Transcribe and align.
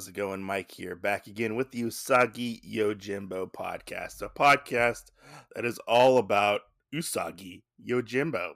How's 0.00 0.08
it 0.08 0.14
going? 0.14 0.42
Mike 0.42 0.70
here, 0.70 0.96
back 0.96 1.26
again 1.26 1.56
with 1.56 1.72
the 1.72 1.82
Usagi 1.82 2.58
Yojimbo 2.66 3.52
podcast, 3.52 4.22
a 4.22 4.30
podcast 4.30 5.10
that 5.54 5.66
is 5.66 5.78
all 5.86 6.16
about 6.16 6.62
Usagi 6.94 7.60
Yojimbo. 7.86 8.52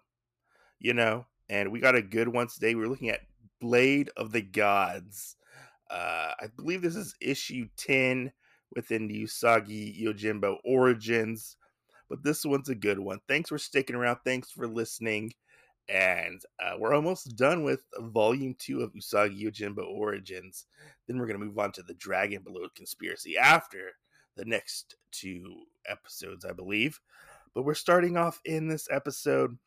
You 0.81 0.95
know, 0.95 1.27
and 1.51 1.71
we 1.71 1.81
got 1.81 1.97
a 1.97 2.01
good 2.01 2.29
one 2.29 2.47
today. 2.47 2.75
We're 2.75 2.89
looking 2.89 3.11
at 3.11 3.27
Blade 3.61 4.09
of 4.17 4.33
the 4.33 4.41
Gods. 4.41 5.37
Uh, 5.91 6.33
I 6.41 6.47
believe 6.57 6.81
this 6.81 6.97
is 6.97 7.15
issue 7.21 7.69
10 7.77 8.33
within 8.75 9.07
the 9.07 9.25
Usagi 9.25 10.03
Yojimbo 10.03 10.57
Origins, 10.65 11.59
but 12.09 12.25
this 12.25 12.47
one's 12.47 12.71
a 12.71 12.75
good 12.75 12.99
one. 12.99 13.19
Thanks 13.29 13.51
for 13.51 13.59
sticking 13.59 13.97
around. 13.97 14.17
Thanks 14.25 14.51
for 14.51 14.67
listening. 14.67 15.35
And 15.89 16.41
uh, 16.59 16.77
we're 16.79 16.95
almost 16.95 17.37
done 17.37 17.63
with 17.63 17.85
volume 17.99 18.55
two 18.59 18.81
of 18.81 18.95
Usagi 18.95 19.43
Yojimbo 19.43 19.87
Origins. 19.87 20.67
Then 21.07 21.19
we're 21.19 21.27
going 21.27 21.39
to 21.39 21.45
move 21.45 21.59
on 21.59 21.73
to 21.73 21.83
the 21.83 21.95
Dragon 21.95 22.43
Blood 22.43 22.75
Conspiracy 22.75 23.37
after 23.37 23.93
the 24.37 24.45
next 24.45 24.97
two 25.13 25.45
episodes, 25.87 26.45
I 26.45 26.53
believe. 26.53 27.01
But 27.55 27.65
we're 27.65 27.75
starting 27.75 28.17
off 28.17 28.41
in 28.45 28.69
this 28.69 28.89
episode. 28.91 29.59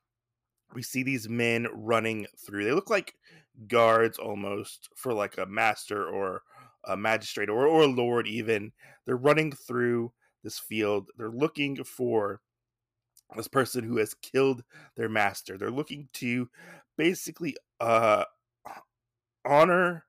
We 0.74 0.82
see 0.82 1.04
these 1.04 1.30
men 1.30 1.68
running 1.72 2.28
through. 2.38 2.66
They 2.66 2.74
look 2.74 2.90
like 2.90 3.14
guards 3.68 4.18
almost 4.18 4.90
for 4.96 5.14
like 5.14 5.38
a 5.38 5.46
master 5.46 6.06
or 6.06 6.42
a 6.84 6.98
magistrate 6.98 7.50
or, 7.50 7.68
or 7.68 7.84
a 7.84 7.88
lord, 7.88 8.28
even. 8.28 8.74
They're 9.06 9.16
running 9.16 9.52
through 9.52 10.12
this 10.44 10.60
field. 10.60 11.10
They're 11.18 11.30
looking 11.30 11.84
for 11.84 12.42
this 13.36 13.48
person 13.48 13.84
who 13.84 13.98
has 13.98 14.14
killed 14.14 14.64
their 14.96 15.10
master. 15.10 15.58
They're 15.58 15.70
looking 15.72 16.10
to 16.14 16.50
basically 16.98 17.56
uh 17.80 18.24
honor 19.46 20.06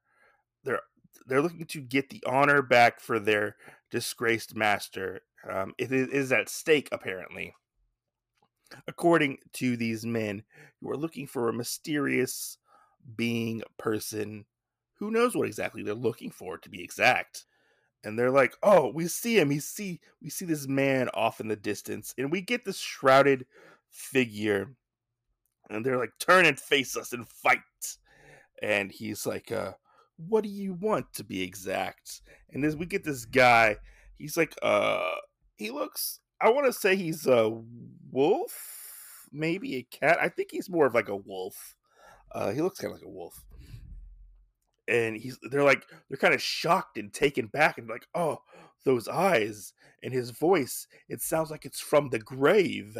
they're 0.64 0.80
they're 1.26 1.42
looking 1.42 1.66
to 1.66 1.80
get 1.80 2.08
the 2.08 2.22
honor 2.26 2.62
back 2.62 3.00
for 3.00 3.18
their 3.18 3.56
disgraced 3.90 4.54
master. 4.54 5.20
Um, 5.48 5.74
it 5.78 5.92
is 5.92 6.32
at 6.32 6.48
stake 6.48 6.88
apparently. 6.92 7.54
According 8.86 9.38
to 9.54 9.76
these 9.76 10.04
men 10.04 10.42
who 10.80 10.90
are 10.90 10.96
looking 10.96 11.26
for 11.26 11.48
a 11.48 11.54
mysterious 11.54 12.58
being 13.16 13.62
person 13.78 14.44
who 14.98 15.10
knows 15.10 15.34
what 15.34 15.46
exactly 15.46 15.82
they're 15.82 15.94
looking 15.94 16.30
for 16.30 16.58
to 16.58 16.68
be 16.68 16.82
exact 16.82 17.46
and 18.04 18.18
they're 18.18 18.30
like, 18.30 18.56
"Oh, 18.62 18.90
we 18.92 19.08
see 19.08 19.38
him. 19.38 19.50
He 19.50 19.60
see 19.60 20.00
we 20.22 20.30
see 20.30 20.44
this 20.44 20.66
man 20.68 21.08
off 21.14 21.40
in 21.40 21.48
the 21.48 21.56
distance, 21.56 22.14
and 22.18 22.30
we 22.30 22.40
get 22.40 22.64
this 22.64 22.78
shrouded 22.78 23.46
figure, 23.90 24.74
and 25.70 25.84
they're 25.84 25.98
like, 25.98 26.12
turn 26.18 26.46
and 26.46 26.58
face 26.58 26.96
us 26.96 27.12
and 27.12 27.28
fight." 27.28 27.60
And 28.62 28.90
he's 28.90 29.26
like, 29.26 29.52
uh, 29.52 29.72
"What 30.16 30.44
do 30.44 30.50
you 30.50 30.74
want 30.74 31.12
to 31.14 31.24
be 31.24 31.42
exact?" 31.42 32.22
And 32.50 32.64
as 32.64 32.76
we 32.76 32.86
get 32.86 33.04
this 33.04 33.24
guy, 33.24 33.76
he's 34.16 34.36
like, 34.36 34.54
"Uh, 34.62 35.14
he 35.56 35.70
looks. 35.70 36.20
I 36.40 36.50
want 36.50 36.66
to 36.66 36.72
say 36.72 36.96
he's 36.96 37.26
a 37.26 37.50
wolf, 38.10 39.28
maybe 39.32 39.76
a 39.76 39.82
cat. 39.82 40.18
I 40.20 40.28
think 40.28 40.50
he's 40.52 40.70
more 40.70 40.86
of 40.86 40.94
like 40.94 41.08
a 41.08 41.16
wolf. 41.16 41.76
Uh, 42.32 42.52
he 42.52 42.60
looks 42.62 42.78
kind 42.80 42.92
of 42.92 43.00
like 43.00 43.06
a 43.06 43.10
wolf." 43.10 43.44
And 44.88 45.16
he's 45.16 45.38
they're 45.50 45.64
like 45.64 45.84
they're 46.08 46.16
kind 46.16 46.34
of 46.34 46.42
shocked 46.42 46.96
and 46.98 47.12
taken 47.12 47.46
back 47.46 47.78
and 47.78 47.88
like 47.88 48.06
oh 48.14 48.40
those 48.84 49.06
eyes 49.08 49.74
and 50.02 50.12
his 50.12 50.30
voice 50.30 50.86
it 51.08 51.20
sounds 51.20 51.50
like 51.50 51.64
it's 51.64 51.80
from 51.80 52.08
the 52.08 52.18
grave. 52.18 52.96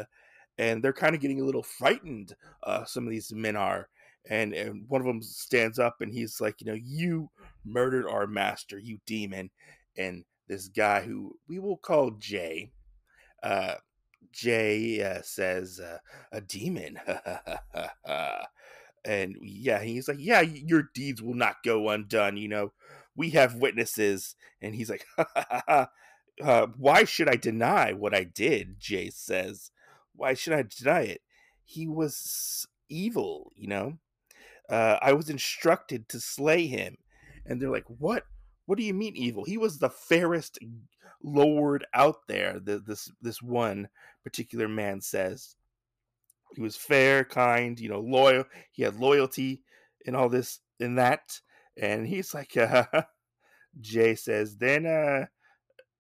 And 0.61 0.83
they're 0.83 0.93
kind 0.93 1.15
of 1.15 1.21
getting 1.21 1.41
a 1.41 1.45
little 1.45 1.63
frightened 1.63 2.35
uh, 2.65 2.85
some 2.85 3.05
of 3.05 3.11
these 3.11 3.33
men 3.33 3.55
are 3.55 3.89
and, 4.29 4.53
and 4.53 4.85
one 4.89 5.01
of 5.01 5.07
them 5.07 5.23
stands 5.23 5.79
up 5.79 6.01
and 6.01 6.13
he's 6.13 6.41
like 6.41 6.61
you 6.61 6.67
know 6.67 6.79
you 6.81 7.31
murdered 7.65 8.07
our 8.07 8.27
master 8.27 8.79
you 8.79 8.99
demon 9.07 9.51
and 9.97 10.25
this 10.49 10.69
guy 10.69 11.01
who 11.01 11.37
we 11.49 11.59
will 11.59 11.77
call 11.77 12.11
jay 12.19 12.71
uh, 13.43 13.75
jay 14.33 15.03
uh, 15.03 15.23
says 15.23 15.81
uh, 15.81 15.99
a 16.33 16.41
demon 16.41 16.99
and 19.05 19.37
yeah, 19.41 19.83
he's 19.83 20.09
like, 20.09 20.19
yeah, 20.21 20.41
your 20.41 20.91
deeds 20.95 21.23
will 21.23 21.35
not 21.35 21.57
go 21.65 21.89
undone. 21.89 22.37
You 22.37 22.49
know, 22.49 22.73
we 23.17 23.31
have 23.31 23.55
witnesses. 23.55 24.37
And 24.63 24.75
he's 24.75 24.91
like, 24.91 25.05
uh, 25.69 25.87
why 26.77 27.05
should 27.05 27.29
I 27.29 27.37
deny 27.37 27.93
what 27.93 28.15
I 28.15 28.25
did? 28.25 28.79
Jay 28.79 29.11
says, 29.11 29.71
why 30.15 30.35
should 30.35 30.53
I 30.53 30.63
deny 30.63 31.03
it? 31.03 31.21
He 31.65 31.87
was 31.87 32.67
evil, 32.89 33.53
you 33.57 33.69
know. 33.69 33.99
Uh, 34.69 34.99
I 35.01 35.13
was 35.13 35.31
instructed 35.31 36.09
to 36.11 36.21
slay 36.21 36.67
him, 36.67 36.97
and 37.47 37.61
they're 37.61 37.71
like, 37.71 37.87
what? 37.87 38.25
What 38.67 38.77
do 38.77 38.85
you 38.85 38.93
mean 38.93 39.17
evil? 39.17 39.45
He 39.45 39.57
was 39.57 39.79
the 39.79 39.89
fairest 39.89 40.59
lord 41.23 41.87
out 41.95 42.27
there. 42.29 42.61
The, 42.61 42.79
this 42.79 43.11
this 43.23 43.41
one 43.41 43.89
particular 44.23 44.69
man 44.69 45.01
says, 45.01 45.57
he 46.55 46.61
was 46.61 46.77
fair, 46.77 47.25
kind, 47.25 47.79
you 47.79 47.89
know, 47.89 48.01
loyal. 48.01 48.45
He 48.73 48.83
had 48.83 48.97
loyalty 48.97 49.63
and 50.07 50.17
all 50.17 50.29
this 50.29 50.61
and 50.81 50.99
that. 50.99 51.41
And 51.77 52.07
he's 52.07 52.35
like, 52.35 52.57
uh, 52.57 52.85
Jay 53.81 54.15
says, 54.15 54.57
then 54.57 54.87
uh, 54.87 55.27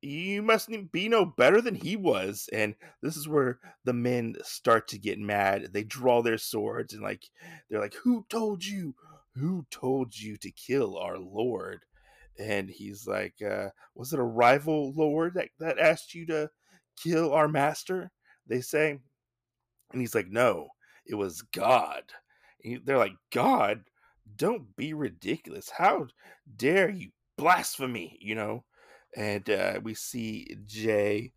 you 0.00 0.42
must 0.42 0.70
be 0.92 1.08
no 1.08 1.24
better 1.24 1.60
than 1.60 1.74
he 1.74 1.96
was. 1.96 2.48
And 2.52 2.74
this 3.02 3.16
is 3.16 3.28
where 3.28 3.58
the 3.84 3.92
men 3.92 4.36
start 4.42 4.88
to 4.88 4.98
get 4.98 5.18
mad. 5.18 5.68
They 5.72 5.84
draw 5.84 6.22
their 6.22 6.38
swords 6.38 6.94
and 6.94 7.02
like 7.02 7.24
they're 7.68 7.80
like, 7.80 7.94
Who 8.04 8.26
told 8.28 8.64
you? 8.64 8.94
Who 9.34 9.66
told 9.70 10.16
you 10.18 10.36
to 10.38 10.50
kill 10.50 10.96
our 10.96 11.18
Lord? 11.18 11.84
And 12.38 12.70
he's 12.70 13.06
like, 13.06 13.34
uh, 13.42 13.70
was 13.96 14.12
it 14.12 14.20
a 14.20 14.24
rival 14.24 14.92
lord 14.94 15.34
that, 15.34 15.48
that 15.58 15.78
asked 15.78 16.14
you 16.14 16.24
to 16.26 16.50
kill 16.96 17.32
our 17.32 17.48
master? 17.48 18.12
They 18.46 18.60
say. 18.60 19.00
And 19.92 20.00
he's 20.00 20.14
like, 20.14 20.28
no, 20.28 20.68
it 21.06 21.14
was 21.14 21.42
God. 21.42 22.02
And 22.64 22.80
they're 22.84 22.98
like, 22.98 23.16
God, 23.32 23.84
don't 24.36 24.76
be 24.76 24.92
ridiculous. 24.92 25.70
How 25.70 26.06
dare 26.56 26.90
you 26.90 27.10
blasphemy, 27.36 28.18
you 28.20 28.34
know? 28.34 28.64
And 29.16 29.48
uh, 29.48 29.80
we 29.82 29.94
see 29.94 30.56
Jay 30.66 31.32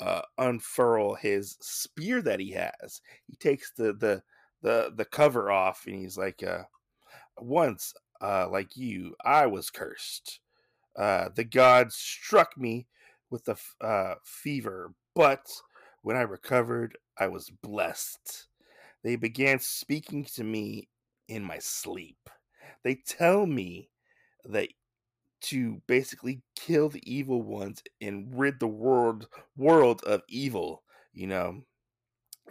uh, 0.00 0.22
unfurl 0.38 1.14
his 1.14 1.56
spear 1.60 2.22
that 2.22 2.40
he 2.40 2.52
has. 2.52 3.00
He 3.26 3.36
takes 3.36 3.72
the 3.72 3.92
the 3.94 4.22
the 4.62 4.92
the 4.94 5.04
cover 5.04 5.50
off, 5.50 5.84
and 5.86 5.96
he's 5.96 6.16
like, 6.18 6.42
uh, 6.42 6.62
"Once, 7.38 7.94
uh, 8.20 8.48
like 8.50 8.76
you, 8.76 9.14
I 9.24 9.46
was 9.46 9.70
cursed. 9.70 10.40
Uh, 10.96 11.28
the 11.34 11.44
gods 11.44 11.96
struck 11.96 12.56
me 12.56 12.86
with 13.30 13.48
a 13.48 13.56
uh, 13.84 14.14
fever, 14.24 14.94
but 15.14 15.46
when 16.02 16.16
I 16.16 16.22
recovered, 16.22 16.96
I 17.18 17.28
was 17.28 17.50
blessed. 17.50 18.46
They 19.02 19.16
began 19.16 19.58
speaking 19.58 20.24
to 20.34 20.44
me 20.44 20.88
in 21.28 21.42
my 21.42 21.58
sleep. 21.58 22.28
They 22.82 22.96
tell 22.96 23.46
me 23.46 23.90
that 24.44 24.68
to 25.42 25.80
basically 25.86 26.42
kill 26.56 26.88
the 26.88 27.02
evil 27.10 27.42
ones 27.42 27.82
and 28.00 28.28
rid 28.36 28.58
the 28.58 28.66
world 28.66 29.28
world 29.56 30.02
of 30.04 30.22
evil, 30.28 30.82
you 31.12 31.26
know. 31.26 31.62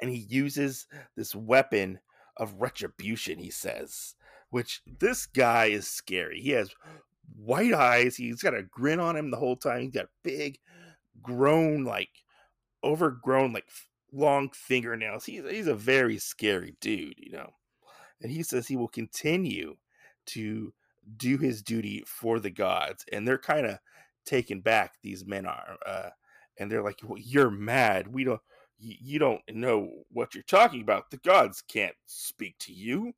And 0.01 0.11
he 0.11 0.25
uses 0.29 0.87
this 1.15 1.35
weapon 1.35 1.99
of 2.37 2.55
retribution, 2.59 3.39
he 3.39 3.49
says, 3.49 4.15
which 4.49 4.81
this 4.99 5.25
guy 5.25 5.65
is 5.65 5.87
scary. 5.87 6.41
He 6.41 6.51
has 6.51 6.69
white 7.37 7.73
eyes, 7.73 8.15
he's 8.15 8.41
got 8.41 8.53
a 8.53 8.63
grin 8.63 8.99
on 8.99 9.15
him 9.15 9.31
the 9.31 9.37
whole 9.37 9.55
time. 9.55 9.81
He's 9.81 9.93
got 9.93 10.07
big 10.23 10.59
grown 11.21 11.83
like 11.85 12.09
overgrown, 12.83 13.53
like 13.53 13.65
long 14.15 14.49
fingernails. 14.53 15.25
He's 15.25 15.43
he's 15.49 15.67
a 15.67 15.75
very 15.75 16.17
scary 16.17 16.75
dude, 16.81 17.15
you 17.17 17.33
know. 17.33 17.51
And 18.21 18.31
he 18.31 18.43
says 18.43 18.67
he 18.67 18.77
will 18.77 18.87
continue 18.87 19.75
to 20.27 20.73
do 21.17 21.37
his 21.37 21.61
duty 21.61 22.03
for 22.07 22.39
the 22.39 22.49
gods, 22.49 23.05
and 23.11 23.27
they're 23.27 23.37
kind 23.37 23.65
of 23.65 23.77
taken 24.25 24.61
back. 24.61 24.95
These 25.03 25.25
men 25.25 25.45
are, 25.45 25.77
uh, 25.85 26.09
and 26.57 26.71
they're 26.71 26.83
like, 26.83 26.99
well, 27.03 27.19
"You're 27.19 27.51
mad. 27.51 28.07
We 28.07 28.23
don't. 28.23 28.41
You, 28.79 28.95
you 28.99 29.19
don't 29.19 29.41
know 29.49 29.91
what 30.09 30.33
you're 30.33 30.43
talking 30.43 30.81
about. 30.81 31.11
The 31.11 31.17
gods 31.17 31.61
can't 31.61 31.95
speak 32.05 32.55
to 32.59 32.73
you." 32.73 33.13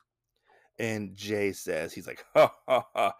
And 0.79 1.15
Jay 1.15 1.53
says, 1.53 1.93
"He's 1.93 2.07
like, 2.07 2.25
ha 2.33 2.51
ha 2.67 2.85
ha." 2.93 3.13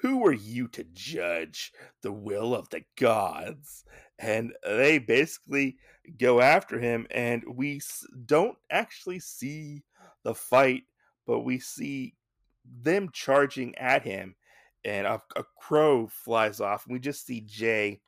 Who 0.00 0.24
are 0.26 0.32
you 0.32 0.68
to 0.68 0.84
judge 0.92 1.72
the 2.02 2.12
will 2.12 2.54
of 2.54 2.68
the 2.70 2.82
gods? 2.98 3.84
And 4.18 4.52
they 4.64 4.98
basically 4.98 5.76
go 6.18 6.40
after 6.40 6.78
him, 6.78 7.06
and 7.10 7.44
we 7.54 7.80
don't 8.26 8.58
actually 8.70 9.20
see 9.20 9.82
the 10.24 10.34
fight, 10.34 10.84
but 11.26 11.40
we 11.40 11.58
see 11.58 12.14
them 12.64 13.10
charging 13.12 13.76
at 13.76 14.02
him, 14.02 14.34
and 14.84 15.06
a, 15.06 15.20
a 15.36 15.44
crow 15.60 16.08
flies 16.08 16.60
off, 16.60 16.86
and 16.86 16.92
we 16.92 17.00
just 17.00 17.26
see 17.26 17.40
Jay 17.40 18.00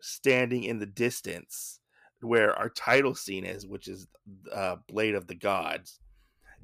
standing 0.00 0.64
in 0.64 0.78
the 0.78 0.86
distance 0.86 1.80
where 2.20 2.54
our 2.58 2.68
title 2.70 3.14
scene 3.14 3.44
is, 3.44 3.66
which 3.66 3.88
is 3.88 4.06
uh, 4.52 4.76
Blade 4.88 5.14
of 5.14 5.26
the 5.26 5.34
Gods. 5.34 6.00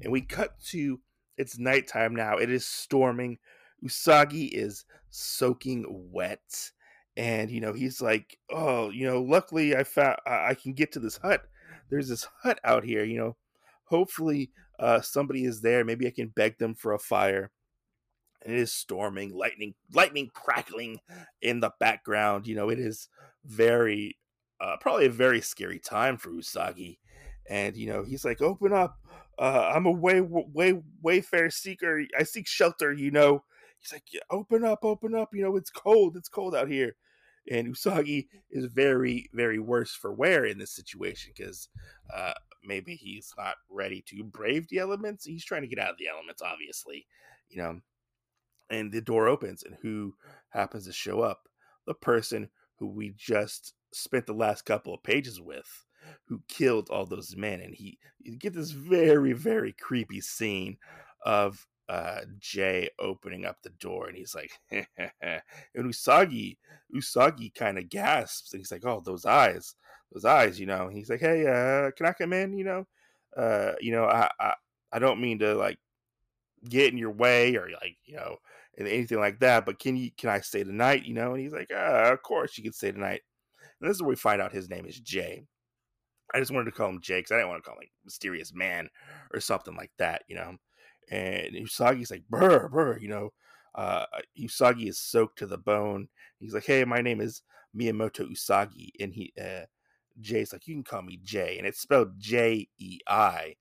And 0.01 0.11
we 0.11 0.21
cut 0.21 0.59
to 0.69 0.99
it's 1.37 1.57
nighttime 1.57 2.15
now. 2.15 2.37
It 2.37 2.51
is 2.51 2.65
storming 2.65 3.39
Usagi 3.83 4.49
is 4.51 4.85
soaking 5.09 5.85
wet. 5.89 6.71
And, 7.17 7.51
you 7.51 7.59
know, 7.59 7.73
he's 7.73 8.01
like, 8.01 8.37
oh, 8.49 8.89
you 8.89 9.05
know, 9.05 9.21
luckily 9.21 9.75
I 9.75 9.83
found 9.83 10.17
I 10.25 10.55
can 10.55 10.73
get 10.73 10.91
to 10.93 10.99
this 10.99 11.17
hut. 11.17 11.43
There's 11.89 12.07
this 12.07 12.27
hut 12.41 12.59
out 12.63 12.83
here, 12.83 13.03
you 13.03 13.17
know. 13.17 13.37
Hopefully 13.85 14.51
uh, 14.79 15.01
somebody 15.01 15.43
is 15.43 15.61
there. 15.61 15.83
Maybe 15.83 16.07
I 16.07 16.11
can 16.11 16.29
beg 16.29 16.57
them 16.57 16.73
for 16.73 16.93
a 16.93 16.99
fire. 16.99 17.51
And 18.43 18.55
it 18.55 18.59
is 18.59 18.71
storming, 18.73 19.35
lightning, 19.35 19.75
lightning 19.93 20.29
crackling 20.33 20.99
in 21.41 21.59
the 21.59 21.71
background. 21.79 22.47
You 22.47 22.55
know, 22.55 22.69
it 22.69 22.79
is 22.79 23.09
very, 23.45 24.17
uh, 24.59 24.77
probably 24.79 25.05
a 25.07 25.11
very 25.11 25.41
scary 25.41 25.79
time 25.79 26.17
for 26.17 26.29
Usagi. 26.31 26.97
And 27.49 27.75
you 27.75 27.87
know, 27.87 28.03
he's 28.03 28.23
like, 28.23 28.41
"Open 28.41 28.71
up! 28.71 28.97
Uh, 29.37 29.71
I'm 29.73 29.85
a 29.85 29.91
way, 29.91 30.21
way, 30.21 30.81
wayfair 31.03 31.51
seeker. 31.51 32.03
I 32.17 32.23
seek 32.23 32.47
shelter." 32.47 32.93
You 32.93 33.11
know, 33.11 33.43
he's 33.81 33.91
like, 33.93 34.13
yeah, 34.13 34.21
"Open 34.29 34.63
up, 34.63 34.83
open 34.83 35.15
up! 35.15 35.29
You 35.33 35.43
know, 35.43 35.55
it's 35.55 35.69
cold. 35.69 36.15
It's 36.15 36.29
cold 36.29 36.55
out 36.55 36.67
here." 36.69 36.95
And 37.49 37.67
Usagi 37.67 38.27
is 38.51 38.65
very, 38.65 39.29
very 39.33 39.59
worse 39.59 39.93
for 39.93 40.13
wear 40.13 40.45
in 40.45 40.59
this 40.59 40.71
situation 40.71 41.33
because 41.35 41.69
uh, 42.13 42.33
maybe 42.63 42.95
he's 42.95 43.33
not 43.37 43.55
ready 43.69 44.03
to 44.07 44.23
brave 44.23 44.67
the 44.69 44.77
elements. 44.77 45.25
He's 45.25 45.45
trying 45.45 45.63
to 45.63 45.67
get 45.67 45.79
out 45.79 45.91
of 45.91 45.97
the 45.97 46.07
elements, 46.07 46.41
obviously, 46.41 47.07
you 47.49 47.61
know. 47.61 47.79
And 48.69 48.91
the 48.91 49.01
door 49.01 49.27
opens, 49.27 49.63
and 49.63 49.75
who 49.81 50.15
happens 50.49 50.85
to 50.85 50.93
show 50.93 51.21
up? 51.21 51.49
The 51.87 51.93
person 51.93 52.49
who 52.77 52.87
we 52.87 53.13
just 53.17 53.73
spent 53.91 54.25
the 54.25 54.33
last 54.33 54.63
couple 54.63 54.93
of 54.93 55.03
pages 55.03 55.41
with, 55.41 55.85
who 56.25 56.41
killed 56.47 56.89
all 56.89 57.05
those 57.05 57.35
men. 57.35 57.59
And 57.59 57.73
he 57.73 57.97
you 58.19 58.37
get 58.37 58.53
this 58.53 58.71
very, 58.71 59.33
very 59.33 59.73
creepy 59.73 60.21
scene 60.21 60.77
of 61.25 61.67
uh, 61.89 62.21
Jay 62.39 62.89
opening 62.99 63.45
up 63.45 63.57
the 63.61 63.69
door, 63.71 64.07
and 64.07 64.17
he's 64.17 64.35
like, 64.35 64.51
and 64.71 65.41
Usagi, 65.75 66.57
Usagi 66.95 67.53
kind 67.53 67.77
of 67.77 67.89
gasps, 67.89 68.53
and 68.53 68.59
he's 68.59 68.71
like, 68.71 68.85
"Oh, 68.85 69.01
those 69.03 69.25
eyes, 69.25 69.75
those 70.11 70.25
eyes," 70.25 70.59
you 70.59 70.65
know. 70.65 70.87
And 70.87 70.95
he's 70.95 71.09
like, 71.09 71.19
"Hey, 71.19 71.45
uh, 71.45 71.91
can 71.91 72.05
I 72.05 72.13
come 72.13 72.33
in?" 72.33 72.53
You 72.53 72.63
know, 72.63 72.87
uh, 73.35 73.73
you 73.81 73.91
know, 73.91 74.05
I, 74.05 74.29
I, 74.39 74.53
I 74.93 74.99
don't 74.99 75.21
mean 75.21 75.39
to 75.39 75.55
like 75.55 75.79
get 76.69 76.91
in 76.91 76.97
your 76.97 77.11
way 77.11 77.55
or 77.55 77.69
like, 77.71 77.97
you 78.05 78.15
know, 78.15 78.37
anything 78.77 79.19
like 79.19 79.39
that, 79.39 79.65
but 79.65 79.79
can 79.79 79.97
you, 79.97 80.11
can 80.17 80.29
I 80.29 80.39
stay 80.39 80.63
tonight? 80.63 81.05
You 81.05 81.13
know, 81.13 81.33
and 81.33 81.41
he's 81.41 81.53
like, 81.53 81.71
uh, 81.71 82.11
"Of 82.13 82.21
course 82.23 82.57
you 82.57 82.63
can 82.63 82.73
stay 82.73 82.91
tonight." 82.91 83.21
And 83.81 83.89
this 83.89 83.95
is 83.97 84.01
where 84.01 84.09
we 84.09 84.15
find 84.15 84.41
out 84.41 84.53
his 84.53 84.69
name 84.69 84.85
is 84.85 84.99
Jay. 84.99 85.43
I 86.33 86.39
just 86.39 86.51
wanted 86.51 86.65
to 86.65 86.71
call 86.71 86.89
him 86.89 87.01
Jay 87.01 87.19
because 87.19 87.31
I 87.31 87.37
didn't 87.37 87.49
want 87.49 87.63
to 87.63 87.67
call 87.67 87.75
him 87.75 87.81
like 87.81 87.91
mysterious 88.05 88.53
man 88.53 88.89
or 89.33 89.41
something 89.41 89.75
like 89.75 89.91
that, 89.97 90.23
you 90.27 90.35
know 90.35 90.57
and 91.11 91.53
Usagi's 91.53 92.09
like, 92.09 92.23
brr, 92.27 92.67
brr, 92.69 92.97
you 92.99 93.09
know. 93.09 93.33
Uh, 93.73 94.05
Usagi 94.37 94.89
is 94.89 94.99
soaked 94.99 95.37
to 95.39 95.45
the 95.45 95.57
bone. 95.57 96.09
He's 96.39 96.53
like, 96.53 96.65
hey, 96.65 96.83
my 96.83 96.99
name 97.01 97.21
is 97.21 97.41
Miyamoto 97.77 98.29
Usagi. 98.29 98.89
And 98.99 99.13
he, 99.13 99.31
uh, 99.39 99.65
Jay's 100.19 100.51
like, 100.51 100.67
you 100.67 100.75
can 100.75 100.83
call 100.83 101.03
me 101.03 101.19
Jay. 101.23 101.57
And 101.57 101.65
it's 101.65 101.79
spelled 101.79 102.19
J 102.19 102.67
E 102.79 102.99
I. 103.07 103.55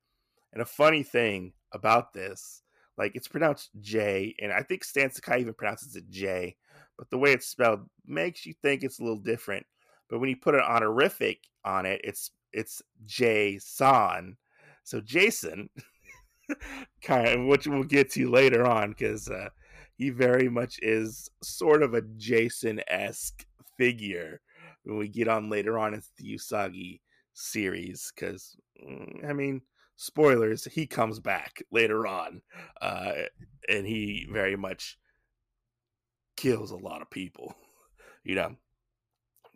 And 0.53 0.63
a 0.63 0.67
funny 0.67 1.05
thing 1.05 1.53
about 1.73 2.13
this, 2.13 2.63
like, 2.99 3.15
it's 3.15 3.29
pronounced 3.29 3.71
J, 3.81 4.35
and 4.43 4.53
I 4.53 4.63
think 4.63 4.83
Stan 4.83 5.11
Sakai 5.11 5.41
even 5.41 5.55
pronounces 5.55 5.95
it 5.95 6.11
J, 6.11 6.57
but 6.99 7.09
the 7.09 7.19
way 7.19 7.33
it's 7.33 7.47
spelled 7.47 7.89
makes 8.05 8.45
you 8.45 8.53
think 8.61 8.83
it's 8.83 8.99
a 8.99 9.03
little 9.03 9.17
different. 9.17 9.65
But 10.09 10.19
when 10.19 10.29
you 10.29 10.37
put 10.37 10.57
an 10.57 10.63
honorific 10.67 11.39
on 11.65 11.87
it, 11.87 12.01
it's 12.03 12.33
it's 12.53 12.83
J 13.07 13.59
San. 13.59 14.37
So 14.83 15.01
Jason 15.01 15.71
kind 17.03 17.27
of 17.29 17.47
which 17.47 17.67
we'll 17.67 17.85
get 17.85 18.11
to 18.13 18.31
later 18.31 18.67
on 18.67 18.91
because 18.91 19.29
uh, 19.29 19.49
he 19.97 20.11
very 20.11 20.49
much 20.49 20.79
is 20.83 21.29
sort 21.43 21.83
of 21.83 21.95
a 21.95 22.03
Jason 22.17 22.81
esque 22.89 23.45
figure 23.77 24.41
when 24.85 24.99
we 24.99 25.09
get 25.09 25.29
on 25.29 25.51
later 25.51 25.79
on 25.79 25.95
into 25.95 26.09
the 26.17 26.35
Usagi 26.35 27.01
series. 27.35 28.13
Because 28.15 28.57
mm, 28.83 29.29
I 29.29 29.33
mean, 29.33 29.63
spoilers, 29.97 30.65
he 30.65 30.87
comes 30.87 31.21
back 31.21 31.63
later 31.71 32.07
on, 32.07 32.43
uh, 32.81 33.13
and 33.69 33.87
he 33.87 34.27
very 34.31 34.57
much 34.57 34.99
kills 36.37 36.71
a 36.71 36.77
lot 36.77 37.03
of 37.03 37.11
people, 37.11 37.55
you 38.25 38.35
know. 38.35 38.57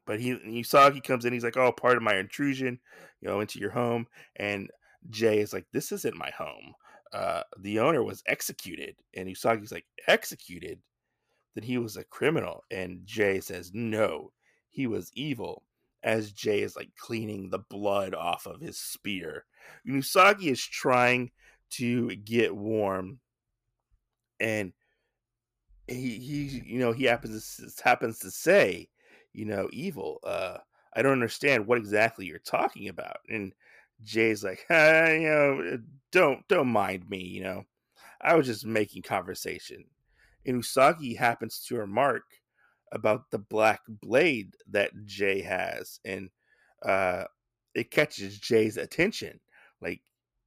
But 0.07 0.21
he 0.21 0.35
Usagi 0.35 1.03
comes 1.03 1.25
in, 1.25 1.33
he's 1.33 1.45
like, 1.45 1.57
"Oh, 1.57 1.73
part 1.73 1.97
of 1.97 2.03
my 2.03 2.17
intrusion, 2.17 2.79
you 3.23 3.29
know, 3.29 3.41
into 3.41 3.59
your 3.59 3.71
home," 3.71 4.07
and 4.37 4.69
Jay 5.09 5.41
is 5.41 5.55
like, 5.55 5.65
"This 5.73 5.93
isn't 5.93 6.19
my 6.19 6.31
home 6.31 6.75
uh, 7.15 7.45
the 7.61 7.79
owner 7.79 8.03
was 8.03 8.25
executed, 8.27 8.97
and 9.17 9.29
Usagi's 9.29 9.71
like 9.71 9.87
executed, 10.09 10.81
then 11.55 11.63
he 11.63 11.79
was 11.79 11.97
a 11.97 12.03
criminal. 12.03 12.65
And 12.73 13.07
Jay 13.07 13.39
says 13.39 13.71
no, 13.73 14.33
he 14.69 14.89
was 14.89 15.13
evil. 15.15 15.63
As 16.03 16.33
Jay 16.33 16.61
is 16.61 16.77
like 16.77 16.91
cleaning 16.99 17.49
the 17.49 17.61
blood 17.61 18.15
off 18.15 18.47
of 18.47 18.61
his 18.61 18.79
spear, 18.79 19.45
and 19.87 20.03
Usagi 20.03 20.51
is 20.51 20.63
trying 20.63 21.31
to 21.71 22.15
get 22.17 22.55
warm, 22.55 23.21
and 24.41 24.73
he 25.87 26.19
he 26.19 26.63
you 26.67 26.79
know 26.81 26.93
he 26.93 27.05
happens 27.05 27.57
to 27.57 27.85
happens 27.85 28.19
to 28.19 28.31
say, 28.31 28.89
you 29.33 29.45
know, 29.45 29.69
evil. 29.73 30.19
Uh, 30.25 30.59
I 30.95 31.01
don't 31.01 31.13
understand 31.13 31.67
what 31.67 31.79
exactly 31.79 32.27
you're 32.27 32.39
talking 32.41 32.89
about, 32.89 33.19
and 33.31 33.55
Jay's 34.03 34.45
like, 34.45 34.65
hey, 34.69 35.23
you 35.23 35.29
know, 35.29 35.79
don't 36.13 36.47
don't 36.49 36.69
mind 36.69 37.09
me, 37.09 37.23
you 37.23 37.43
know. 37.43 37.65
I 38.21 38.35
was 38.35 38.47
just 38.47 38.65
making 38.65 39.03
conversation. 39.03 39.85
And 40.47 40.63
Usagi 40.63 41.17
happens 41.17 41.65
to 41.69 41.77
remark 41.77 42.23
about 42.93 43.31
the 43.31 43.39
black 43.39 43.81
blade 43.89 44.55
that 44.71 44.93
Jay 45.05 45.43
has, 45.43 46.01
and 46.05 46.31
uh, 46.83 47.25
it 47.75 47.91
catches 47.91 48.39
Jay's 48.39 48.77
attention. 48.77 49.41
Like 49.81 50.01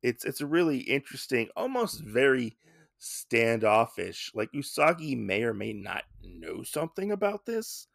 it's 0.03 0.25
it's 0.25 0.41
a 0.41 0.47
really 0.47 0.79
interesting, 0.79 1.49
almost 1.55 2.01
very 2.01 2.57
standoffish. 2.99 4.31
Like 4.33 4.51
Usagi 4.53 5.17
may 5.17 5.43
or 5.43 5.53
may 5.53 5.73
not 5.73 6.03
know 6.23 6.63
something 6.63 7.11
about 7.11 7.45
this. 7.45 7.87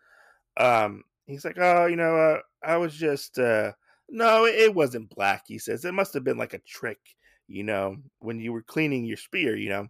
Um, 0.56 1.04
he's 1.26 1.44
like, 1.44 1.58
oh, 1.58 1.86
you 1.86 1.96
know, 1.96 2.16
uh, 2.16 2.38
I 2.62 2.76
was 2.76 2.94
just 2.94 3.38
uh, 3.38 3.72
no, 4.12 4.44
it 4.44 4.74
wasn't 4.74 5.14
black, 5.14 5.44
he 5.46 5.58
says. 5.58 5.84
It 5.84 5.94
must 5.94 6.12
have 6.12 6.22
been 6.22 6.36
like 6.36 6.52
a 6.52 6.58
trick, 6.58 7.00
you 7.48 7.64
know, 7.64 7.96
when 8.18 8.38
you 8.38 8.52
were 8.52 8.62
cleaning 8.62 9.06
your 9.06 9.16
spear, 9.16 9.56
you 9.56 9.70
know. 9.70 9.88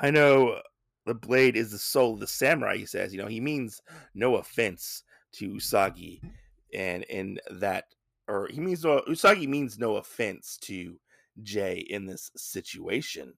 I 0.00 0.10
know 0.10 0.60
the 1.04 1.14
blade 1.14 1.56
is 1.56 1.70
the 1.70 1.78
soul 1.78 2.14
of 2.14 2.20
the 2.20 2.26
samurai, 2.26 2.78
he 2.78 2.86
says. 2.86 3.12
You 3.12 3.20
know, 3.20 3.28
he 3.28 3.38
means 3.38 3.82
no 4.14 4.36
offense 4.36 5.02
to 5.32 5.50
Usagi 5.50 6.20
and 6.74 7.02
in 7.04 7.38
that 7.50 7.84
or 8.28 8.48
he 8.50 8.60
means 8.60 8.82
no 8.82 9.02
Usagi 9.02 9.46
means 9.46 9.78
no 9.78 9.96
offense 9.96 10.56
to 10.62 10.98
Jay 11.42 11.86
in 11.90 12.06
this 12.06 12.30
situation. 12.36 13.34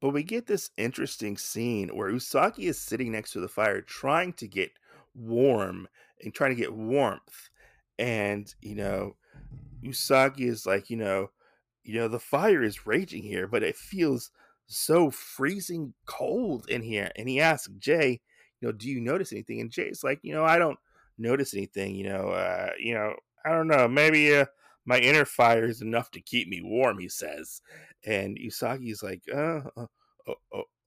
But 0.00 0.10
we 0.10 0.22
get 0.22 0.46
this 0.46 0.70
interesting 0.76 1.36
scene 1.36 1.94
where 1.94 2.10
Usagi 2.10 2.64
is 2.64 2.78
sitting 2.78 3.12
next 3.12 3.32
to 3.32 3.40
the 3.40 3.48
fire 3.48 3.82
trying 3.82 4.32
to 4.34 4.48
get 4.48 4.70
warm 5.14 5.86
and 6.22 6.32
trying 6.34 6.50
to 6.50 6.60
get 6.60 6.72
warmth 6.72 7.50
and 7.98 8.54
you 8.60 8.74
know 8.74 9.16
usagi 9.84 10.48
is 10.48 10.66
like 10.66 10.90
you 10.90 10.96
know 10.96 11.28
you 11.82 11.94
know 11.94 12.08
the 12.08 12.18
fire 12.18 12.62
is 12.62 12.86
raging 12.86 13.22
here 13.22 13.46
but 13.46 13.62
it 13.62 13.76
feels 13.76 14.30
so 14.66 15.10
freezing 15.10 15.92
cold 16.06 16.68
in 16.68 16.82
here 16.82 17.10
and 17.16 17.28
he 17.28 17.40
asks 17.40 17.72
jay 17.78 18.20
you 18.60 18.68
know 18.68 18.72
do 18.72 18.88
you 18.88 19.00
notice 19.00 19.32
anything? 19.32 19.60
And 19.60 19.70
jay's 19.70 20.02
like 20.02 20.20
you 20.22 20.32
know 20.34 20.44
i 20.44 20.58
don't 20.58 20.78
notice 21.18 21.54
anything 21.54 21.94
you 21.94 22.08
know 22.08 22.30
uh 22.30 22.70
you 22.78 22.94
know 22.94 23.14
i 23.44 23.50
don't 23.50 23.68
know 23.68 23.86
maybe 23.86 24.34
uh 24.34 24.46
my 24.86 24.98
inner 24.98 25.24
fire 25.24 25.64
is 25.64 25.80
enough 25.80 26.10
to 26.10 26.20
keep 26.20 26.46
me 26.48 26.60
warm 26.62 26.98
he 26.98 27.08
says. 27.08 27.62
And 28.04 28.36
usagi's 28.38 29.02
like 29.02 29.22
uh, 29.34 29.60
uh 29.76 29.86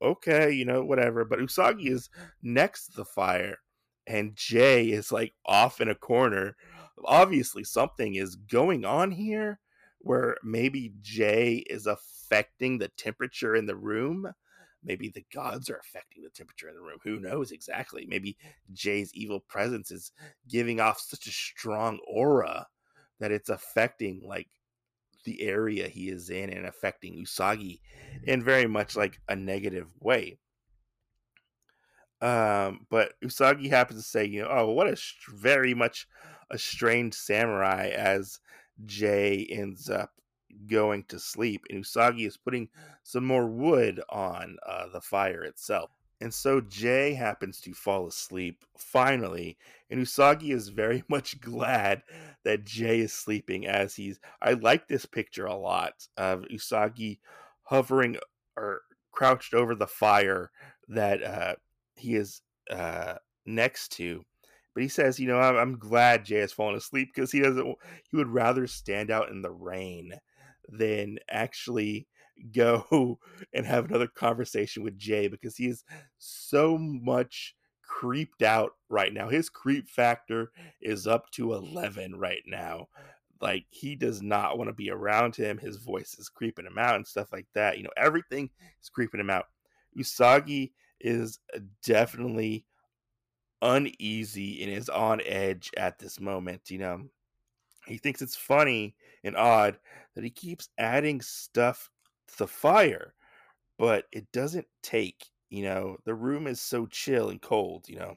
okay 0.02 0.52
you 0.52 0.66
know 0.66 0.84
whatever 0.84 1.26
but 1.26 1.40
usagi 1.40 1.90
is 1.90 2.10
next 2.44 2.88
to 2.88 2.98
the 2.98 3.06
fire 3.06 3.58
and 4.06 4.36
jay 4.36 4.90
is 4.90 5.12
like 5.12 5.34
off 5.46 5.82
in 5.82 5.90
a 5.90 5.96
corner 5.96 6.56
obviously 7.06 7.64
something 7.64 8.16
is 8.16 8.36
going 8.36 8.86
on 8.86 9.12
here 9.12 9.60
where 10.00 10.38
maybe 10.44 10.94
Jay 11.02 11.64
is 11.70 11.88
affecting 11.88 12.78
the 12.78 12.90
temperature 12.90 13.56
in 13.56 13.66
the 13.66 13.76
room. 13.76 14.32
Maybe 14.84 15.10
the 15.10 15.26
gods 15.34 15.70
are 15.70 15.80
affecting 15.80 16.24
the 16.24 16.30
temperature 16.30 16.70
in 16.70 16.76
the 16.76 16.82
room. 16.82 17.00
Who 17.04 17.20
knows 17.20 17.52
exactly? 17.52 18.06
Maybe 18.08 18.38
Jay's 18.72 19.12
evil 19.14 19.40
presence 19.40 19.92
is 19.92 20.12
giving 20.48 20.80
off 20.80 21.00
such 21.00 21.28
a 21.28 21.32
strong 21.32 22.00
aura 22.08 22.68
that 23.20 23.32
it's 23.32 23.50
affecting 23.50 24.22
like 24.26 24.48
the 25.26 25.42
area 25.42 25.88
he 25.90 26.10
is 26.10 26.30
in 26.30 26.50
and 26.52 26.66
affecting 26.66 27.22
Usagi 27.22 27.80
in 28.24 28.42
very 28.44 28.68
much 28.68 28.96
like 28.96 29.20
a 29.28 29.36
negative 29.36 29.88
way. 30.00 30.38
Um, 32.22 32.88
but 32.90 33.14
Usagi 33.24 33.70
happens 33.70 34.02
to 34.02 34.08
say, 34.08 34.26
you 34.26 34.42
know, 34.42 34.50
oh, 34.50 34.72
what 34.72 34.88
a 34.88 34.98
very 35.30 35.74
much 35.74 36.08
a 36.50 36.58
strange 36.58 37.14
samurai 37.14 37.90
as 37.90 38.40
Jay 38.86 39.48
ends 39.50 39.90
up 39.90 40.12
going 40.66 41.04
to 41.06 41.20
sleep, 41.20 41.66
and 41.70 41.84
Usagi 41.84 42.26
is 42.26 42.38
putting 42.38 42.70
some 43.04 43.26
more 43.26 43.48
wood 43.48 44.02
on 44.10 44.58
uh, 44.66 44.88
the 44.92 45.02
fire 45.02 45.44
itself. 45.44 45.92
And 46.20 46.34
so 46.34 46.62
Jay 46.62 47.14
happens 47.14 47.62
to 47.62 47.74
fall 47.74 48.08
asleep 48.08 48.66
finally, 48.76 49.58
and 49.90 50.02
Usagi 50.02 50.52
is 50.52 50.70
very 50.70 51.04
much 51.10 51.40
glad 51.40 52.02
that 52.44 52.66
Jay 52.66 53.02
is 53.02 53.14
sleeping 53.14 53.68
as 53.68 53.96
he's. 53.96 54.20
I 54.42 54.54
like 54.54 54.88
this 54.88 55.06
picture 55.06 55.46
a 55.46 55.56
lot 55.56 56.08
of 56.18 56.46
Usagi 56.52 57.20
hovering 57.64 58.18
or 58.56 58.82
crouched 59.12 59.54
over 59.54 59.76
the 59.76 59.88
fire 59.88 60.52
that 60.88 61.24
uh, 61.24 61.56
he 62.00 62.16
is 62.16 62.42
uh, 62.70 63.16
next 63.46 63.92
to. 63.94 64.24
But 64.74 64.84
he 64.84 64.90
says, 64.90 65.20
you 65.20 65.28
know, 65.28 65.40
I'm, 65.40 65.56
I'm 65.56 65.80
glad 65.80 66.26
Jay 66.26 66.40
has 66.40 66.54
fallen 66.54 66.76
asleep 66.76 67.10
because 67.14 67.32
he 67.32 67.40
doesn't. 67.40 67.76
He 68.10 68.18
would 68.18 68.28
rather 68.28 68.68
stand 68.68 69.10
out 69.10 69.30
in 69.30 69.42
the 69.42 69.52
rain 69.52 70.14
than 70.70 71.18
actually 71.30 72.08
go 72.54 73.20
and 73.54 73.66
have 73.66 73.86
another 73.86 74.08
conversation 74.08 74.84
with 74.84 74.98
Jay 74.98 75.28
because 75.28 75.58
he 75.58 75.68
is 75.68 75.84
so 76.18 76.78
much 76.78 77.56
creeped 77.88 78.44
out 78.44 78.74
right 78.90 79.14
now. 79.14 79.30
His 79.30 79.50
creep 79.50 79.90
factor 79.90 80.52
is 80.82 81.08
up 81.08 81.32
to 81.32 81.54
11 81.54 82.16
right 82.20 82.44
now. 82.46 82.88
Like 83.42 83.66
he 83.70 83.96
does 83.96 84.22
not 84.22 84.58
want 84.58 84.70
to 84.70 84.74
be 84.74 84.92
around 84.92 85.36
him. 85.36 85.58
His 85.58 85.78
voice 85.78 86.16
is 86.20 86.30
creeping 86.30 86.66
him 86.66 86.78
out 86.78 86.96
and 86.96 87.08
stuff 87.08 87.32
like 87.32 87.48
that. 87.54 87.78
You 87.78 87.84
know, 87.84 87.92
everything 87.98 88.50
is 88.82 88.90
creeping 88.90 89.20
him 89.20 89.30
out. 89.30 89.46
Usagi 89.98 90.72
is 91.00 91.40
definitely 91.84 92.66
uneasy 93.62 94.64
and 94.64 94.72
is 94.72 94.90
on 94.90 95.22
edge 95.26 95.72
at 95.78 96.00
this 96.00 96.20
moment, 96.20 96.70
you 96.70 96.78
know. 96.78 97.04
He 97.86 97.98
thinks 97.98 98.22
it's 98.22 98.36
funny 98.36 98.96
and 99.24 99.36
odd 99.36 99.80
that 100.16 100.24
he 100.24 100.30
keeps 100.30 100.70
adding 100.78 101.22
stuff 101.22 101.90
to 102.28 102.38
the 102.40 102.48
fire, 102.48 103.14
but 103.78 104.06
it 104.12 104.32
doesn't 104.34 104.68
take, 104.84 105.26
you 105.50 105.64
know. 105.64 105.98
The 106.06 106.14
room 106.14 106.48
is 106.48 106.60
so 106.60 106.86
chill 106.88 107.30
and 107.30 107.42
cold, 107.42 107.88
you 107.88 107.98
know. 107.98 108.16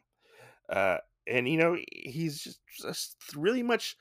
Uh, 0.68 0.98
and, 1.26 1.48
you 1.48 1.56
know, 1.56 1.76
he's 1.92 2.40
just, 2.40 2.60
just 2.80 3.16
really 3.36 3.62
much 3.62 3.96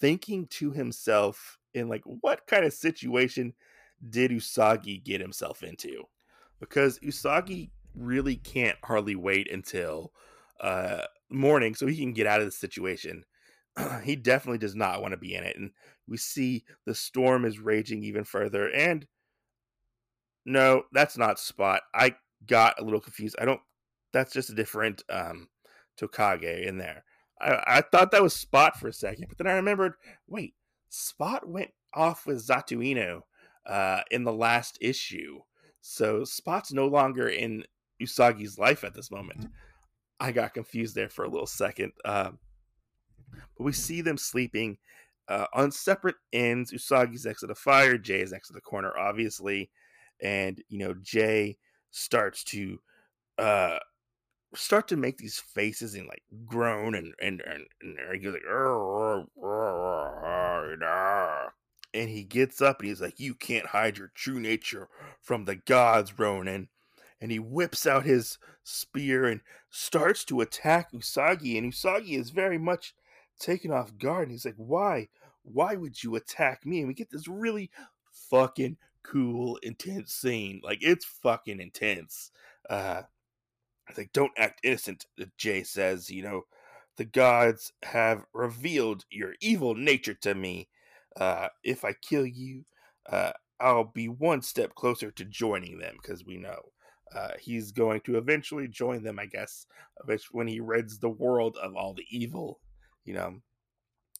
thinking 0.00 0.46
to 0.48 0.72
himself 0.72 1.58
in 1.74 1.88
like, 1.88 2.02
what 2.04 2.46
kind 2.46 2.64
of 2.64 2.72
situation 2.72 3.54
did 4.10 4.30
Usagi 4.30 5.02
get 5.02 5.20
himself 5.20 5.62
into? 5.62 6.04
Because 6.60 6.98
Usagi 7.00 7.70
really 7.94 8.36
can't 8.36 8.78
hardly 8.84 9.16
wait 9.16 9.50
until 9.50 10.12
uh, 10.60 11.02
morning 11.30 11.74
so 11.74 11.86
he 11.86 11.96
can 11.96 12.12
get 12.12 12.26
out 12.26 12.40
of 12.40 12.46
the 12.46 12.52
situation. 12.52 13.24
he 14.02 14.16
definitely 14.16 14.58
does 14.58 14.74
not 14.74 15.02
want 15.02 15.12
to 15.12 15.18
be 15.18 15.34
in 15.34 15.44
it. 15.44 15.56
And 15.56 15.70
we 16.06 16.16
see 16.16 16.64
the 16.84 16.94
storm 16.94 17.44
is 17.44 17.58
raging 17.58 18.02
even 18.02 18.24
further. 18.24 18.70
And 18.70 19.06
no, 20.44 20.84
that's 20.92 21.16
not 21.16 21.38
Spot. 21.38 21.80
I 21.94 22.16
got 22.46 22.78
a 22.78 22.84
little 22.84 23.00
confused. 23.00 23.36
I 23.40 23.44
don't, 23.44 23.60
that's 24.12 24.32
just 24.32 24.50
a 24.50 24.54
different 24.54 25.02
um, 25.10 25.48
Tokage 26.00 26.66
in 26.66 26.78
there. 26.78 27.04
I, 27.40 27.62
I 27.66 27.80
thought 27.80 28.10
that 28.10 28.22
was 28.22 28.34
Spot 28.34 28.78
for 28.78 28.88
a 28.88 28.92
second, 28.92 29.26
but 29.28 29.38
then 29.38 29.46
I 29.46 29.54
remembered 29.54 29.94
wait, 30.26 30.54
Spot 30.88 31.48
went 31.48 31.70
off 31.94 32.26
with 32.26 32.46
Zato-Ino 32.46 33.24
uh, 33.66 34.00
in 34.10 34.24
the 34.24 34.32
last 34.32 34.78
issue. 34.80 35.40
So 35.80 36.24
Spot's 36.24 36.72
no 36.72 36.86
longer 36.86 37.28
in 37.28 37.64
Usagi's 38.02 38.58
life 38.58 38.84
at 38.84 38.94
this 38.94 39.10
moment. 39.10 39.48
I 40.20 40.32
got 40.32 40.54
confused 40.54 40.94
there 40.94 41.08
for 41.08 41.24
a 41.24 41.28
little 41.28 41.46
second. 41.46 41.92
Um, 42.04 42.38
but 43.56 43.64
we 43.64 43.72
see 43.72 44.00
them 44.00 44.18
sleeping 44.18 44.78
uh, 45.28 45.46
on 45.54 45.70
separate 45.70 46.16
ends. 46.32 46.72
Usagi's 46.72 47.26
next 47.26 47.40
to 47.40 47.46
the 47.46 47.54
fire. 47.54 47.98
Jay 47.98 48.20
is 48.20 48.32
next 48.32 48.48
to 48.48 48.54
the 48.54 48.60
corner, 48.60 48.92
obviously. 48.96 49.70
And, 50.20 50.62
you 50.68 50.78
know, 50.78 50.94
Jay 51.02 51.56
starts 51.90 52.44
to 52.44 52.78
uh, 53.38 53.78
start 54.54 54.88
to 54.88 54.96
make 54.96 55.18
these 55.18 55.38
faces 55.38 55.94
and 55.94 56.06
like 56.06 56.22
groan 56.46 56.94
and 56.94 57.14
and 57.20 57.42
and, 57.46 57.64
and 57.82 58.22
he's 58.22 58.32
like 58.32 58.42
and 61.94 62.08
he 62.08 62.24
gets 62.24 62.60
up 62.60 62.80
and 62.80 62.88
he's 62.88 63.00
like 63.00 63.18
you 63.18 63.34
can't 63.34 63.66
hide 63.66 63.98
your 63.98 64.10
true 64.14 64.38
nature 64.38 64.88
from 65.20 65.44
the 65.44 65.56
gods 65.56 66.18
ronin 66.18 66.68
and 67.22 67.30
he 67.30 67.38
whips 67.38 67.86
out 67.86 68.04
his 68.04 68.36
spear 68.64 69.26
and 69.26 69.40
starts 69.70 70.24
to 70.24 70.40
attack 70.40 70.90
Usagi. 70.90 71.56
And 71.56 71.72
Usagi 71.72 72.18
is 72.18 72.30
very 72.30 72.58
much 72.58 72.94
taken 73.38 73.70
off 73.70 73.96
guard. 73.96 74.24
And 74.24 74.32
he's 74.32 74.44
like, 74.44 74.56
Why? 74.56 75.08
Why 75.44 75.76
would 75.76 76.02
you 76.02 76.16
attack 76.16 76.66
me? 76.66 76.80
And 76.80 76.88
we 76.88 76.94
get 76.94 77.10
this 77.10 77.28
really 77.28 77.70
fucking 78.28 78.76
cool, 79.04 79.56
intense 79.62 80.12
scene. 80.12 80.60
Like, 80.64 80.80
it's 80.82 81.04
fucking 81.04 81.60
intense. 81.60 82.32
Uh, 82.68 83.02
I 83.88 83.92
like, 83.96 84.12
Don't 84.12 84.32
act 84.36 84.60
innocent, 84.64 85.06
Jay 85.38 85.62
says. 85.62 86.10
You 86.10 86.24
know, 86.24 86.42
the 86.96 87.04
gods 87.04 87.72
have 87.84 88.24
revealed 88.34 89.04
your 89.10 89.34
evil 89.40 89.76
nature 89.76 90.14
to 90.22 90.34
me. 90.34 90.68
Uh, 91.14 91.48
if 91.62 91.84
I 91.84 91.92
kill 91.92 92.26
you, 92.26 92.64
uh, 93.08 93.30
I'll 93.60 93.84
be 93.84 94.08
one 94.08 94.42
step 94.42 94.74
closer 94.74 95.12
to 95.12 95.24
joining 95.24 95.78
them 95.78 95.94
because 96.02 96.26
we 96.26 96.36
know 96.36 96.72
uh, 97.14 97.32
he's 97.40 97.72
going 97.72 98.00
to 98.02 98.16
eventually 98.16 98.68
join 98.68 99.02
them, 99.02 99.18
I 99.18 99.26
guess, 99.26 99.66
when 100.30 100.46
he 100.46 100.60
rids 100.60 100.98
the 100.98 101.10
world 101.10 101.56
of 101.62 101.74
all 101.76 101.94
the 101.94 102.06
evil. 102.10 102.60
You 103.04 103.14
know, 103.14 103.34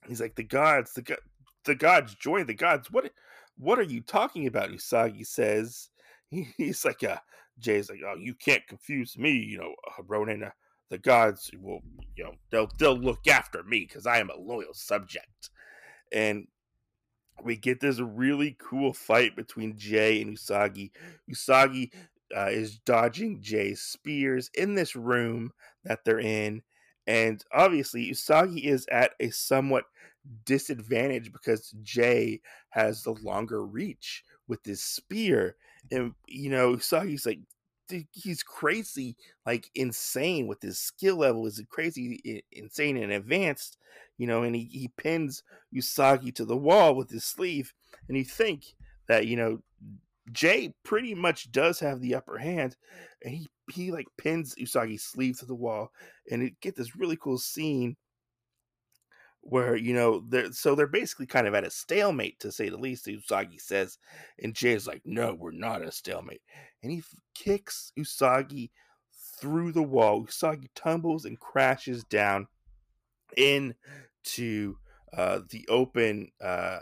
he's 0.08 0.20
like 0.20 0.34
the 0.34 0.42
gods, 0.42 0.92
the 0.94 1.16
the 1.64 1.74
gods 1.74 2.14
join 2.16 2.46
the 2.46 2.54
gods. 2.54 2.90
What 2.90 3.10
what 3.56 3.78
are 3.78 3.84
you 3.84 4.00
talking 4.00 4.46
about? 4.46 4.70
Usagi 4.70 5.26
says. 5.26 5.88
He, 6.30 6.48
he's 6.56 6.82
like, 6.86 7.04
uh, 7.04 7.18
Jay's 7.58 7.90
like, 7.90 8.00
oh, 8.06 8.16
you 8.18 8.34
can't 8.34 8.66
confuse 8.66 9.18
me. 9.18 9.32
You 9.32 9.58
know, 9.58 9.74
Ronin. 10.06 10.44
Uh, 10.44 10.50
the 10.92 10.98
gods 10.98 11.50
will, 11.58 11.80
you 12.16 12.22
know, 12.22 12.34
they'll 12.50 12.68
they'll 12.78 12.98
look 12.98 13.26
after 13.26 13.62
me 13.62 13.86
because 13.88 14.06
I 14.06 14.18
am 14.18 14.28
a 14.28 14.36
loyal 14.36 14.74
subject. 14.74 15.48
And 16.12 16.46
we 17.42 17.56
get 17.56 17.80
this 17.80 17.98
really 17.98 18.56
cool 18.60 18.92
fight 18.92 19.34
between 19.34 19.78
Jay 19.78 20.20
and 20.20 20.36
Usagi. 20.36 20.90
Usagi 21.30 21.92
uh, 22.36 22.48
is 22.50 22.78
dodging 22.78 23.40
Jay's 23.40 23.82
spears 23.82 24.50
in 24.54 24.74
this 24.74 24.96
room 24.96 25.52
that 25.84 26.04
they're 26.04 26.20
in. 26.20 26.62
And 27.06 27.44
obviously, 27.52 28.10
Usagi 28.10 28.64
is 28.64 28.86
at 28.90 29.12
a 29.18 29.30
somewhat 29.30 29.84
disadvantage 30.44 31.32
because 31.32 31.74
Jay 31.82 32.40
has 32.70 33.02
the 33.02 33.12
longer 33.12 33.64
reach 33.66 34.24
with 34.46 34.64
his 34.64 34.82
spear. 34.82 35.56
And, 35.90 36.14
you 36.26 36.50
know, 36.50 36.74
Usagi's 36.74 37.26
like, 37.26 37.40
he's 38.12 38.42
crazy, 38.42 39.16
like 39.44 39.70
insane 39.74 40.46
with 40.46 40.62
his 40.62 40.78
skill 40.78 41.16
level 41.16 41.46
is 41.46 41.62
crazy, 41.68 42.42
insane 42.52 42.96
and 42.96 43.12
advanced, 43.12 43.76
you 44.16 44.26
know, 44.26 44.42
and 44.44 44.54
he, 44.54 44.68
he 44.72 44.88
pins 44.96 45.42
Usagi 45.74 46.34
to 46.36 46.44
the 46.44 46.56
wall 46.56 46.94
with 46.94 47.10
his 47.10 47.24
sleeve. 47.24 47.74
And 48.08 48.16
you 48.16 48.24
think 48.24 48.74
that, 49.08 49.26
you 49.26 49.36
know, 49.36 49.62
Jay 50.32 50.74
pretty 50.84 51.14
much 51.14 51.52
does 51.52 51.78
have 51.80 52.00
the 52.00 52.14
upper 52.14 52.38
hand, 52.38 52.76
and 53.24 53.34
he 53.34 53.48
he 53.72 53.92
like 53.92 54.06
pins 54.18 54.54
Usagi's 54.58 55.02
sleeve 55.02 55.38
to 55.38 55.46
the 55.46 55.54
wall, 55.54 55.92
and 56.30 56.42
it 56.42 56.60
get 56.60 56.76
this 56.76 56.96
really 56.96 57.16
cool 57.16 57.38
scene 57.38 57.96
where 59.42 59.76
you 59.76 59.92
know 59.92 60.22
they're 60.28 60.52
so 60.52 60.74
they're 60.74 60.86
basically 60.86 61.26
kind 61.26 61.46
of 61.46 61.54
at 61.54 61.64
a 61.64 61.70
stalemate 61.70 62.38
to 62.40 62.52
say 62.52 62.68
the 62.68 62.76
least. 62.76 63.06
Usagi 63.06 63.60
says, 63.60 63.98
and 64.42 64.54
Jay's 64.54 64.86
like, 64.86 65.02
"No, 65.04 65.34
we're 65.34 65.50
not 65.50 65.82
a 65.82 65.92
stalemate," 65.92 66.42
and 66.82 66.92
he 66.92 67.02
kicks 67.34 67.92
Usagi 67.98 68.70
through 69.40 69.72
the 69.72 69.82
wall. 69.82 70.24
Usagi 70.24 70.68
tumbles 70.74 71.24
and 71.24 71.38
crashes 71.38 72.04
down 72.04 72.46
into 73.36 74.76
uh, 75.12 75.40
the 75.50 75.66
open 75.68 76.30
uh, 76.40 76.80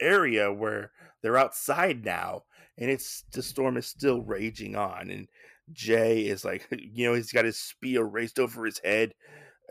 area 0.00 0.52
where 0.52 0.92
they're 1.22 1.36
outside 1.36 2.04
now, 2.04 2.44
and 2.78 2.90
it's 2.90 3.24
the 3.32 3.42
storm 3.42 3.76
is 3.76 3.86
still 3.86 4.22
raging 4.22 4.76
on. 4.76 5.10
And 5.10 5.28
Jay 5.72 6.26
is 6.26 6.44
like, 6.44 6.66
you 6.70 7.06
know, 7.06 7.14
he's 7.14 7.32
got 7.32 7.44
his 7.44 7.58
spear 7.58 8.04
raised 8.04 8.38
over 8.38 8.64
his 8.64 8.80
head, 8.84 9.14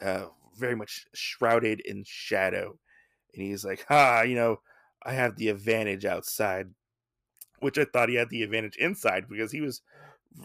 uh, 0.02 0.26
very 0.58 0.76
much 0.76 1.06
shrouded 1.14 1.82
in 1.82 2.04
shadow. 2.06 2.78
And 3.34 3.44
he's 3.44 3.66
like, 3.66 3.86
ah, 3.90 4.22
you 4.22 4.36
know, 4.36 4.58
I 5.04 5.14
have 5.14 5.36
the 5.36 5.50
advantage 5.50 6.06
outside, 6.06 6.68
which 7.60 7.78
I 7.78 7.86
thought 7.86 8.10
he 8.10 8.16
had 8.16 8.30
the 8.30 8.44
advantage 8.44 8.76
inside 8.78 9.26
because 9.30 9.52
he 9.52 9.62
was, 9.62 9.82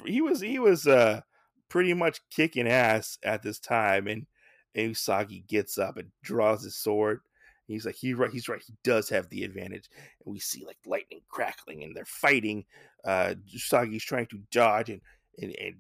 he 0.07 0.21
was, 0.21 0.41
he 0.41 0.59
was, 0.59 0.87
uh, 0.87 1.21
pretty 1.69 1.95
much 1.95 2.21
kicking 2.31 2.69
ass 2.69 3.19
at 3.23 3.43
this 3.43 3.59
time. 3.59 4.07
And, 4.07 4.27
and 4.75 4.95
Usagi 4.95 5.47
gets 5.47 5.79
up 5.79 5.97
and 5.97 6.11
draws 6.23 6.63
his 6.65 6.77
sword 6.77 7.21
he's 7.67 7.87
like, 7.87 7.97
he's 7.97 8.15
right, 8.17 8.31
he's 8.31 8.49
right. 8.49 8.63
He 8.67 8.75
does 8.85 9.09
have 9.09 9.29
the 9.29 9.45
advantage. 9.45 9.89
And 10.25 10.33
we 10.33 10.39
see 10.41 10.65
like 10.67 10.79
lightning 10.87 11.23
crackling 11.29 11.83
and 11.83 11.95
they're 11.97 12.05
fighting. 12.05 12.65
Uh 13.05 13.35
Usagi's 13.55 14.05
trying 14.05 14.27
to 14.27 14.41
dodge 14.51 14.91
and 14.91 15.01
and, 15.41 15.55
and 15.61 15.75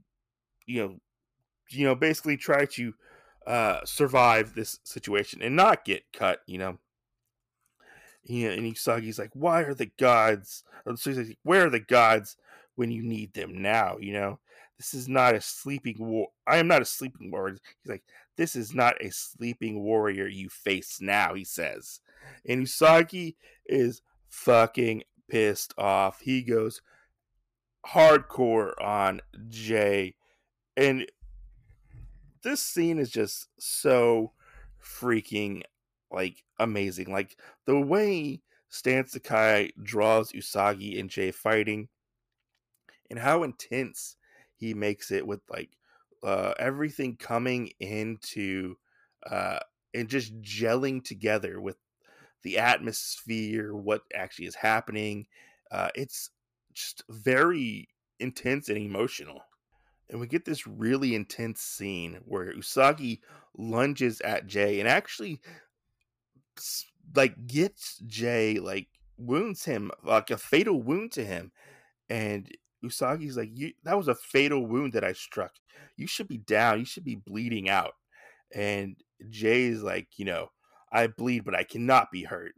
you 0.66 0.82
know 0.82 0.96
you 1.70 1.84
know 1.84 1.94
basically 1.94 2.36
try 2.36 2.66
to 2.66 2.94
uh 3.46 3.80
survive 3.84 4.54
this 4.54 4.78
situation 4.84 5.42
and 5.42 5.56
not 5.56 5.84
get 5.84 6.04
cut, 6.12 6.40
you 6.46 6.58
know. 6.58 6.78
Yeah, 8.24 8.50
and 8.50 8.62
Usagi's 8.74 9.18
like, 9.18 9.30
"Why 9.34 9.62
are 9.62 9.74
the 9.74 9.90
gods?" 9.98 10.64
So 10.96 11.10
he's 11.10 11.18
like, 11.28 11.38
"Where 11.42 11.66
are 11.66 11.70
the 11.70 11.80
gods 11.80 12.36
when 12.74 12.90
you 12.90 13.02
need 13.02 13.34
them 13.34 13.60
now?" 13.60 13.98
You 13.98 14.14
know, 14.14 14.40
this 14.78 14.94
is 14.94 15.08
not 15.08 15.34
a 15.34 15.40
sleeping 15.40 15.96
war. 15.98 16.28
I 16.46 16.56
am 16.56 16.68
not 16.68 16.82
a 16.82 16.86
sleeping 16.86 17.30
warrior. 17.30 17.58
He's 17.82 17.90
like, 17.90 18.04
"This 18.36 18.56
is 18.56 18.74
not 18.74 19.02
a 19.02 19.10
sleeping 19.10 19.82
warrior 19.82 20.26
you 20.26 20.48
face 20.48 21.00
now." 21.00 21.34
He 21.34 21.44
says, 21.44 22.00
and 22.46 22.66
Usagi 22.66 23.36
is 23.66 24.02
fucking 24.28 25.04
pissed 25.28 25.74
off. 25.78 26.20
He 26.20 26.42
goes 26.42 26.82
hardcore 27.86 28.72
on 28.82 29.20
Jay, 29.48 30.16
and 30.76 31.06
this 32.42 32.60
scene 32.60 32.98
is 32.98 33.10
just 33.10 33.48
so 33.58 34.32
freaking 34.82 35.62
like 36.10 36.44
amazing. 36.58 37.12
Like 37.12 37.36
the 37.66 37.80
way 37.80 38.42
Stan 38.68 39.06
Sakai 39.06 39.72
draws 39.82 40.32
Usagi 40.32 40.98
and 40.98 41.10
Jay 41.10 41.30
fighting 41.30 41.88
and 43.10 43.18
how 43.18 43.42
intense 43.42 44.16
he 44.56 44.74
makes 44.74 45.10
it 45.10 45.26
with 45.26 45.40
like 45.48 45.70
uh, 46.22 46.54
everything 46.58 47.16
coming 47.16 47.70
into 47.80 48.76
uh, 49.30 49.58
and 49.92 50.08
just 50.08 50.40
gelling 50.40 51.02
together 51.04 51.60
with 51.60 51.76
the 52.42 52.58
atmosphere, 52.58 53.74
what 53.74 54.02
actually 54.14 54.46
is 54.46 54.54
happening. 54.54 55.26
Uh, 55.70 55.88
it's 55.94 56.30
just 56.72 57.02
very 57.08 57.88
intense 58.20 58.68
and 58.68 58.78
emotional. 58.78 59.40
And 60.10 60.20
we 60.20 60.26
get 60.26 60.44
this 60.44 60.66
really 60.66 61.14
intense 61.14 61.60
scene 61.60 62.20
where 62.24 62.52
Usagi 62.52 63.20
lunges 63.56 64.20
at 64.20 64.46
Jay 64.46 64.80
and 64.80 64.88
actually 64.88 65.40
like 67.14 67.46
gets 67.46 67.98
Jay 68.06 68.58
like 68.58 68.88
wounds 69.16 69.64
him 69.64 69.90
like 70.04 70.30
a 70.30 70.36
fatal 70.36 70.82
wound 70.82 71.12
to 71.12 71.24
him 71.24 71.52
and 72.08 72.50
Usagi's 72.84 73.36
like 73.36 73.50
you 73.52 73.72
that 73.84 73.96
was 73.96 74.08
a 74.08 74.14
fatal 74.14 74.66
wound 74.66 74.92
that 74.92 75.04
I 75.04 75.12
struck. 75.12 75.52
You 75.96 76.06
should 76.06 76.28
be 76.28 76.38
down. 76.38 76.78
You 76.78 76.84
should 76.84 77.04
be 77.04 77.16
bleeding 77.16 77.68
out. 77.68 77.94
And 78.54 78.96
Jay's 79.30 79.82
like, 79.82 80.08
you 80.16 80.24
know, 80.24 80.48
I 80.92 81.06
bleed 81.08 81.44
but 81.44 81.54
I 81.54 81.64
cannot 81.64 82.12
be 82.12 82.24
hurt. 82.24 82.54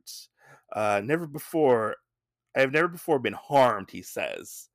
Uh 0.72 1.00
never 1.04 1.26
before 1.26 1.96
I 2.56 2.60
have 2.60 2.72
never 2.72 2.88
before 2.88 3.18
been 3.18 3.34
harmed, 3.34 3.90
he 3.90 4.02
says. 4.02 4.68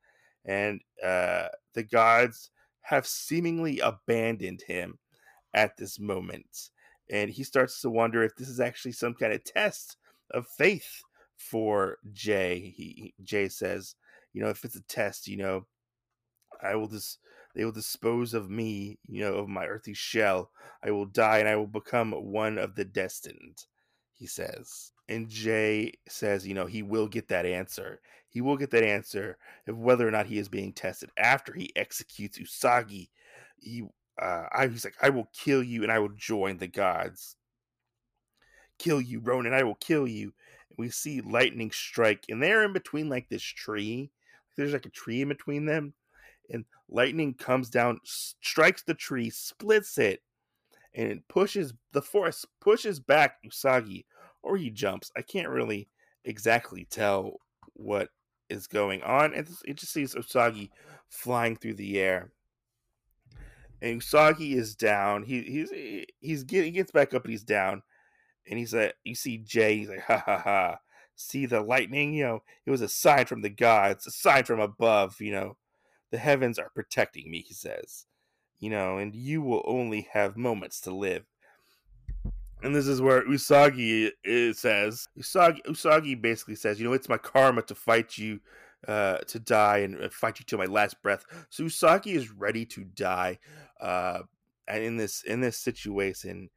And 0.46 0.81
uh 1.03 1.48
the 1.74 1.84
gods 1.84 2.50
have 2.81 3.05
seemingly 3.05 3.79
abandoned 3.79 4.62
him 4.62 4.98
at 5.53 5.77
this 5.77 6.00
moment 6.00 6.72
and 7.12 7.29
he 7.29 7.43
starts 7.43 7.81
to 7.81 7.89
wonder 7.89 8.24
if 8.24 8.36
this 8.36 8.48
is 8.48 8.60
actually 8.60 8.93
some 8.93 9.13
kind 9.13 9.34
of 9.34 9.43
test 9.43 9.98
of 10.31 10.48
faith 10.48 11.01
for 11.38 11.98
Jay. 12.13 12.74
He 12.75 13.13
Jay 13.24 13.50
says, 13.50 13.96
you 14.33 14.41
know, 14.41 14.50
if 14.50 14.63
it's 14.63 14.75
a 14.75 14.83
test, 14.83 15.27
you 15.27 15.38
know, 15.38 15.65
I 16.61 16.75
will 16.75 16.87
just 16.87 17.20
they 17.55 17.65
will 17.65 17.72
dispose 17.72 18.33
of 18.33 18.50
me, 18.50 18.98
you 19.07 19.22
know, 19.22 19.33
of 19.35 19.50
my 19.50 19.65
earthly 19.65 19.94
shell. 19.94 20.51
I 20.83 20.91
will 20.91 21.05
die 21.05 21.39
and 21.39 21.50
I 21.50 21.55
will 21.55 21.67
become 21.67 22.11
one 22.11 22.57
of 22.57 22.75
the 22.75 22.85
destined, 22.85 23.65
he 24.13 24.25
says. 24.25 24.94
And 25.09 25.27
Jay 25.27 25.94
says, 26.07 26.48
you 26.48 26.53
know, 26.53 26.65
he 26.65 26.81
will 26.81 27.07
get 27.07 27.27
that 27.27 27.46
answer. 27.46 28.00
He 28.29 28.39
will 28.39 28.55
get 28.55 28.72
that 28.72 28.83
answer 28.83 29.37
of 29.67 29.77
whether 29.77 30.07
or 30.07 30.11
not 30.11 30.27
he 30.27 30.37
is 30.37 30.48
being 30.48 30.72
tested 30.72 31.09
after 31.17 31.53
he 31.53 31.75
executes 31.75 32.39
Usagi. 32.39 33.09
He 33.57 33.83
uh, 34.22 34.46
I 34.51 34.67
he's 34.67 34.85
like, 34.85 34.96
I 35.01 35.09
will 35.09 35.29
kill 35.33 35.63
you 35.63 35.83
and 35.83 35.91
I 35.91 36.00
will 36.00 36.13
join 36.15 36.57
the 36.57 36.67
gods. 36.67 37.35
Kill 38.79 39.01
you, 39.01 39.20
Ronin, 39.20 39.53
I 39.53 39.63
will 39.63 39.75
kill 39.75 40.07
you. 40.07 40.33
And 40.70 40.77
we 40.77 40.89
see 40.89 41.22
lightning 41.22 41.72
strike, 41.72 42.25
and 42.29 42.41
they're 42.41 42.63
in 42.63 42.74
between 42.74 43.09
like 43.09 43.29
this 43.29 43.44
tree. 43.44 44.11
There's 44.55 44.74
like 44.74 44.85
a 44.85 44.90
tree 44.90 45.22
in 45.22 45.29
between 45.29 45.66
them, 45.66 45.94
and 46.50 46.66
lightning 46.90 47.33
comes 47.33 47.70
down, 47.70 48.00
strikes 48.03 48.83
the 48.83 48.94
tree, 48.94 49.29
splits 49.29 49.98
it, 49.98 50.22
and 50.94 51.11
it 51.11 51.27
pushes 51.27 51.74
the 51.94 52.01
force 52.01 52.46
pushes 52.59 53.00
back 53.00 53.37
Usagi, 53.46 54.05
or 54.44 54.57
he 54.57 54.70
jumps. 54.70 55.11
I 55.18 55.22
can't 55.22 55.50
really 55.50 55.90
exactly 56.25 56.87
tell 56.90 57.37
what 57.74 58.09
is 58.50 58.68
going 58.68 59.01
on, 59.03 59.33
and 59.33 59.48
it 59.66 59.77
just 59.77 59.94
sees 59.94 60.16
Usagi 60.16 60.70
flying 61.09 61.55
through 61.55 61.75
the 61.75 62.00
air 62.00 62.31
and 63.81 64.01
Usagi 64.01 64.55
is 64.55 64.75
down. 64.75 65.24
He 65.24 65.42
he's 65.42 66.05
he's 66.20 66.44
get, 66.44 66.66
he 66.66 66.72
gets 66.72 66.92
back 66.92 67.14
up 67.14 67.24
and 67.24 67.31
he's 67.31 67.44
down, 67.44 67.81
and 68.48 68.59
he's 68.59 68.74
like, 68.74 68.96
you 69.03 69.16
see 69.16 69.40
Jay. 69.40 69.77
He's 69.77 69.90
like, 69.90 70.01
ha 70.01 70.22
ha 70.25 70.37
ha. 70.37 70.77
See 71.22 71.46
the 71.46 71.62
lightning? 71.62 72.14
You 72.14 72.24
know, 72.24 72.44
it 72.66 72.72
was 72.72 72.81
a 72.81 72.90
sign 72.90 73.25
from 73.25 73.42
the 73.42 73.50
gods, 73.50 74.07
a 74.07 74.12
sign 74.12 74.44
from 74.44 74.60
above. 74.60 75.22
You 75.22 75.31
know, 75.31 75.57
the 76.12 76.18
heavens 76.18 76.60
are 76.60 76.72
protecting 76.74 77.29
me. 77.31 77.44
He 77.48 77.53
says, 77.53 78.05
you 78.60 78.70
know, 78.70 78.98
and 78.98 79.16
you 79.16 79.42
will 79.42 79.64
only 79.66 80.07
have 80.14 80.38
moments 80.38 80.81
to 80.81 80.92
live. 80.92 81.25
And 82.64 82.75
this 82.75 82.88
is 82.88 83.01
where 83.01 83.25
Usagi 83.25 84.12
says 84.55 85.07
Usagi 85.18 85.62
Usagi 85.66 86.22
basically 86.22 86.55
says, 86.55 86.79
you 86.79 86.86
know, 86.86 86.94
it's 86.94 87.10
my 87.10 87.18
karma 87.18 87.64
to 87.64 87.75
fight 87.75 88.18
you 88.18 88.40
uh, 88.88 89.18
to 89.20 89.40
die 89.40 89.79
and 89.79 90.01
uh, 90.01 90.10
fight 90.10 90.40
you 90.40 90.46
to 90.46 90.57
my 90.57 90.66
last 90.66 91.01
breath. 91.01 91.25
So 91.50 91.64
Usagi 91.64 92.16
is 92.16 92.31
ready 92.31 92.66
to 92.68 92.84
die, 92.84 93.40
uh, 93.79 94.22
and 94.68 94.84
in 94.84 94.98
this 94.98 95.24
in 95.24 95.42
this 95.42 95.57
situation, 95.57 96.50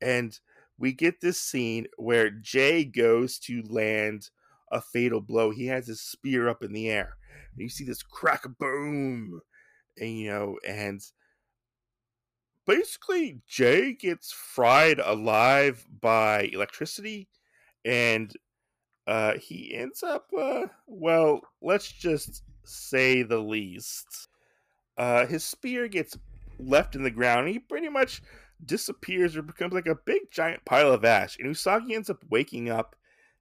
and 0.00 0.38
we 0.80 0.92
get 0.92 1.20
this 1.20 1.38
scene 1.38 1.86
where 1.98 2.30
Jay 2.30 2.84
goes 2.84 3.38
to 3.40 3.62
land 3.68 4.30
a 4.72 4.80
fatal 4.80 5.20
blow. 5.20 5.50
He 5.50 5.66
has 5.66 5.86
his 5.86 6.00
spear 6.00 6.48
up 6.48 6.62
in 6.64 6.72
the 6.72 6.88
air. 6.88 7.16
And 7.52 7.60
you 7.60 7.68
see 7.68 7.84
this 7.84 8.02
crack, 8.02 8.44
boom, 8.58 9.42
and 9.98 10.18
you 10.18 10.30
know, 10.30 10.58
and 10.66 11.00
basically 12.66 13.42
Jay 13.46 13.92
gets 13.92 14.32
fried 14.32 14.98
alive 15.00 15.86
by 16.00 16.48
electricity, 16.52 17.28
and 17.84 18.32
uh, 19.06 19.34
he 19.34 19.74
ends 19.74 20.02
up, 20.02 20.30
uh, 20.36 20.66
well, 20.86 21.40
let's 21.60 21.92
just 21.92 22.42
say 22.64 23.22
the 23.22 23.38
least. 23.38 24.28
Uh, 24.96 25.26
his 25.26 25.44
spear 25.44 25.88
gets 25.88 26.16
left 26.58 26.94
in 26.94 27.02
the 27.02 27.10
ground. 27.10 27.48
he 27.48 27.58
pretty 27.58 27.88
much 27.88 28.22
disappears 28.64 29.36
or 29.36 29.42
becomes 29.42 29.72
like 29.72 29.86
a 29.86 29.98
big 30.06 30.22
giant 30.30 30.64
pile 30.64 30.92
of 30.92 31.04
ash. 31.04 31.36
And 31.38 31.54
Usagi 31.54 31.92
ends 31.92 32.10
up 32.10 32.24
waking 32.30 32.70
up, 32.70 32.96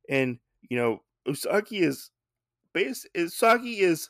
and 0.09 0.39
you 0.69 0.77
know 0.77 1.01
Usagi 1.27 1.81
is 1.81 2.11
base. 2.73 3.05
Usagi 3.15 3.79
is 3.79 4.09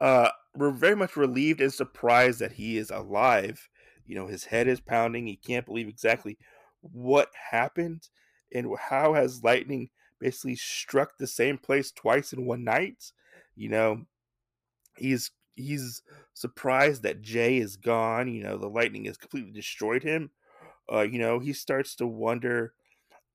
uh 0.00 0.30
very 0.56 0.96
much 0.96 1.16
relieved 1.16 1.60
and 1.60 1.72
surprised 1.72 2.40
that 2.40 2.52
he 2.52 2.76
is 2.76 2.90
alive. 2.90 3.68
You 4.06 4.16
know 4.16 4.26
his 4.26 4.44
head 4.44 4.68
is 4.68 4.80
pounding. 4.80 5.26
He 5.26 5.36
can't 5.36 5.66
believe 5.66 5.88
exactly 5.88 6.38
what 6.80 7.30
happened 7.50 8.08
and 8.52 8.68
how 8.78 9.14
has 9.14 9.42
lightning 9.42 9.90
basically 10.20 10.56
struck 10.56 11.18
the 11.18 11.26
same 11.26 11.58
place 11.58 11.90
twice 11.90 12.32
in 12.32 12.46
one 12.46 12.64
night. 12.64 13.12
You 13.54 13.68
know, 13.68 14.02
he's 14.96 15.30
he's 15.54 16.02
surprised 16.34 17.02
that 17.02 17.22
Jay 17.22 17.58
is 17.58 17.76
gone. 17.76 18.28
You 18.28 18.42
know, 18.44 18.58
the 18.58 18.68
lightning 18.68 19.04
has 19.06 19.16
completely 19.16 19.52
destroyed 19.52 20.02
him. 20.02 20.30
Uh, 20.92 21.02
you 21.02 21.18
know, 21.18 21.38
he 21.38 21.52
starts 21.52 21.94
to 21.96 22.06
wonder 22.06 22.72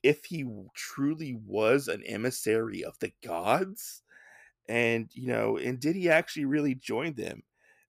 if 0.04 0.26
he 0.26 0.46
truly 0.76 1.38
was 1.46 1.88
an 1.88 2.04
emissary 2.06 2.84
of 2.84 2.98
the 3.00 3.12
gods, 3.24 4.04
and 4.68 5.10
you 5.14 5.28
know, 5.28 5.58
and 5.58 5.80
did 5.80 5.96
he 5.96 6.10
actually 6.10 6.46
really 6.46 6.76
join 6.76 7.14
them? 7.14 7.44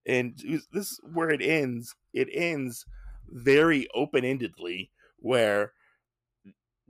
And 0.04 0.36
this 0.72 0.92
is 0.92 1.00
where 1.12 1.30
it 1.30 1.42
ends. 1.42 1.94
It 2.12 2.28
ends 2.32 2.84
very 3.28 3.86
open 3.94 4.24
endedly, 4.24 4.90
where 5.18 5.72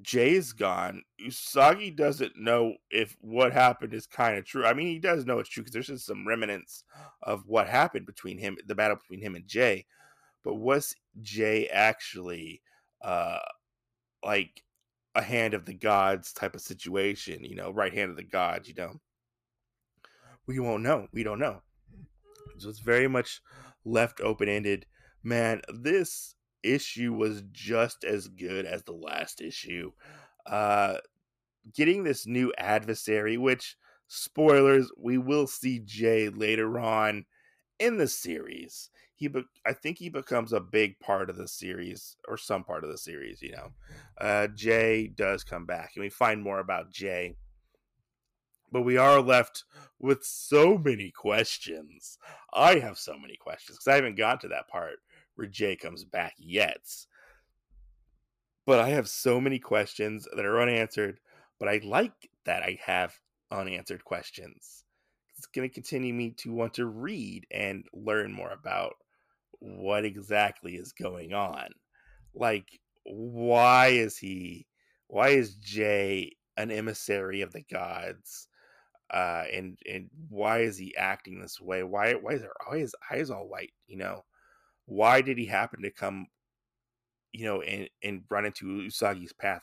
Jay's 0.00 0.52
gone. 0.52 1.02
Usagi 1.24 1.94
doesn't 1.94 2.36
know 2.36 2.74
if 2.90 3.16
what 3.20 3.52
happened 3.52 3.94
is 3.94 4.06
kind 4.06 4.36
of 4.36 4.44
true. 4.44 4.64
I 4.64 4.74
mean, 4.74 4.88
he 4.88 4.98
does 4.98 5.24
know 5.24 5.38
it's 5.38 5.48
true 5.48 5.62
because 5.62 5.72
there's 5.72 5.86
just 5.86 6.06
some 6.06 6.26
remnants 6.26 6.84
of 7.22 7.46
what 7.46 7.68
happened 7.68 8.06
between 8.06 8.38
him, 8.38 8.56
the 8.66 8.74
battle 8.74 8.96
between 8.96 9.20
him 9.20 9.36
and 9.36 9.46
Jay. 9.46 9.86
But 10.44 10.54
was 10.54 10.94
Jay 11.20 11.68
actually 11.68 12.62
uh 13.02 13.38
like 14.24 14.62
a 15.14 15.22
hand 15.22 15.54
of 15.54 15.66
the 15.66 15.74
gods 15.74 16.32
type 16.32 16.54
of 16.54 16.60
situation? 16.60 17.44
You 17.44 17.54
know, 17.56 17.70
right 17.70 17.92
hand 17.92 18.10
of 18.10 18.16
the 18.16 18.24
gods. 18.24 18.68
You 18.68 18.74
know, 18.74 19.00
we 20.46 20.58
won't 20.58 20.82
know. 20.82 21.08
We 21.12 21.22
don't 21.22 21.38
know. 21.38 21.62
So 22.58 22.68
it's 22.68 22.80
very 22.80 23.08
much 23.08 23.40
left 23.84 24.20
open 24.20 24.48
ended. 24.48 24.86
Man, 25.22 25.62
this 25.72 26.34
issue 26.62 27.12
was 27.12 27.42
just 27.52 28.04
as 28.04 28.28
good 28.28 28.66
as 28.66 28.82
the 28.84 28.92
last 28.92 29.40
issue. 29.40 29.92
Uh, 30.46 30.98
getting 31.74 32.04
this 32.04 32.26
new 32.26 32.52
adversary, 32.58 33.36
which 33.36 33.76
spoilers, 34.08 34.90
we 34.98 35.18
will 35.18 35.46
see 35.46 35.80
Jay 35.80 36.28
later 36.28 36.78
on 36.78 37.24
in 37.82 37.96
the 37.96 38.08
series. 38.08 38.90
He, 39.14 39.28
be- 39.28 39.44
I 39.66 39.72
think 39.72 39.98
he 39.98 40.08
becomes 40.08 40.52
a 40.52 40.60
big 40.60 40.98
part 41.00 41.28
of 41.28 41.36
the 41.36 41.48
series 41.48 42.16
or 42.28 42.36
some 42.36 42.64
part 42.64 42.84
of 42.84 42.90
the 42.90 42.98
series. 42.98 43.42
You 43.42 43.52
know, 43.52 43.68
uh, 44.20 44.46
Jay 44.48 45.08
does 45.08 45.44
come 45.44 45.66
back, 45.66 45.92
and 45.94 46.02
we 46.02 46.08
find 46.08 46.42
more 46.42 46.60
about 46.60 46.90
Jay. 46.90 47.36
But 48.70 48.82
we 48.82 48.96
are 48.96 49.20
left 49.20 49.64
with 49.98 50.24
so 50.24 50.78
many 50.78 51.10
questions. 51.10 52.18
I 52.54 52.78
have 52.78 52.98
so 52.98 53.18
many 53.18 53.36
questions 53.36 53.76
because 53.76 53.88
I 53.88 53.96
haven't 53.96 54.16
got 54.16 54.40
to 54.42 54.48
that 54.48 54.68
part 54.68 54.96
where 55.34 55.46
Jay 55.46 55.76
comes 55.76 56.04
back 56.04 56.34
yet. 56.38 56.86
But 58.64 58.80
I 58.80 58.90
have 58.90 59.08
so 59.08 59.40
many 59.40 59.58
questions 59.58 60.26
that 60.34 60.46
are 60.46 60.62
unanswered. 60.62 61.20
But 61.58 61.68
I 61.68 61.80
like 61.84 62.30
that 62.44 62.62
I 62.62 62.78
have 62.84 63.14
unanswered 63.50 64.04
questions. 64.04 64.81
It's 65.42 65.48
going 65.48 65.68
to 65.68 65.74
continue 65.74 66.14
me 66.14 66.30
to 66.38 66.52
want 66.52 66.74
to 66.74 66.86
read 66.86 67.48
and 67.50 67.84
learn 67.92 68.32
more 68.32 68.52
about 68.52 68.94
what 69.58 70.04
exactly 70.04 70.76
is 70.76 70.92
going 70.92 71.32
on. 71.32 71.66
Like, 72.32 72.68
why 73.02 73.88
is 73.88 74.16
he, 74.16 74.68
why 75.08 75.30
is 75.30 75.56
Jay 75.56 76.36
an 76.56 76.70
emissary 76.70 77.40
of 77.40 77.52
the 77.52 77.62
gods? 77.62 78.46
Uh, 79.12 79.42
and 79.52 79.78
and 79.92 80.10
why 80.28 80.60
is 80.60 80.78
he 80.78 80.96
acting 80.96 81.40
this 81.40 81.60
way? 81.60 81.82
Why 81.82 82.12
why 82.12 82.34
is 82.34 82.42
there 82.42 82.78
his 82.78 82.94
eyes 83.10 83.28
all 83.28 83.48
white? 83.48 83.72
You 83.88 83.96
know, 83.96 84.24
why 84.86 85.22
did 85.22 85.38
he 85.38 85.46
happen 85.46 85.82
to 85.82 85.90
come, 85.90 86.28
you 87.32 87.46
know, 87.46 87.62
and 87.62 87.88
and 88.04 88.22
run 88.30 88.44
into 88.44 88.66
Usagi's 88.66 89.32
path? 89.32 89.62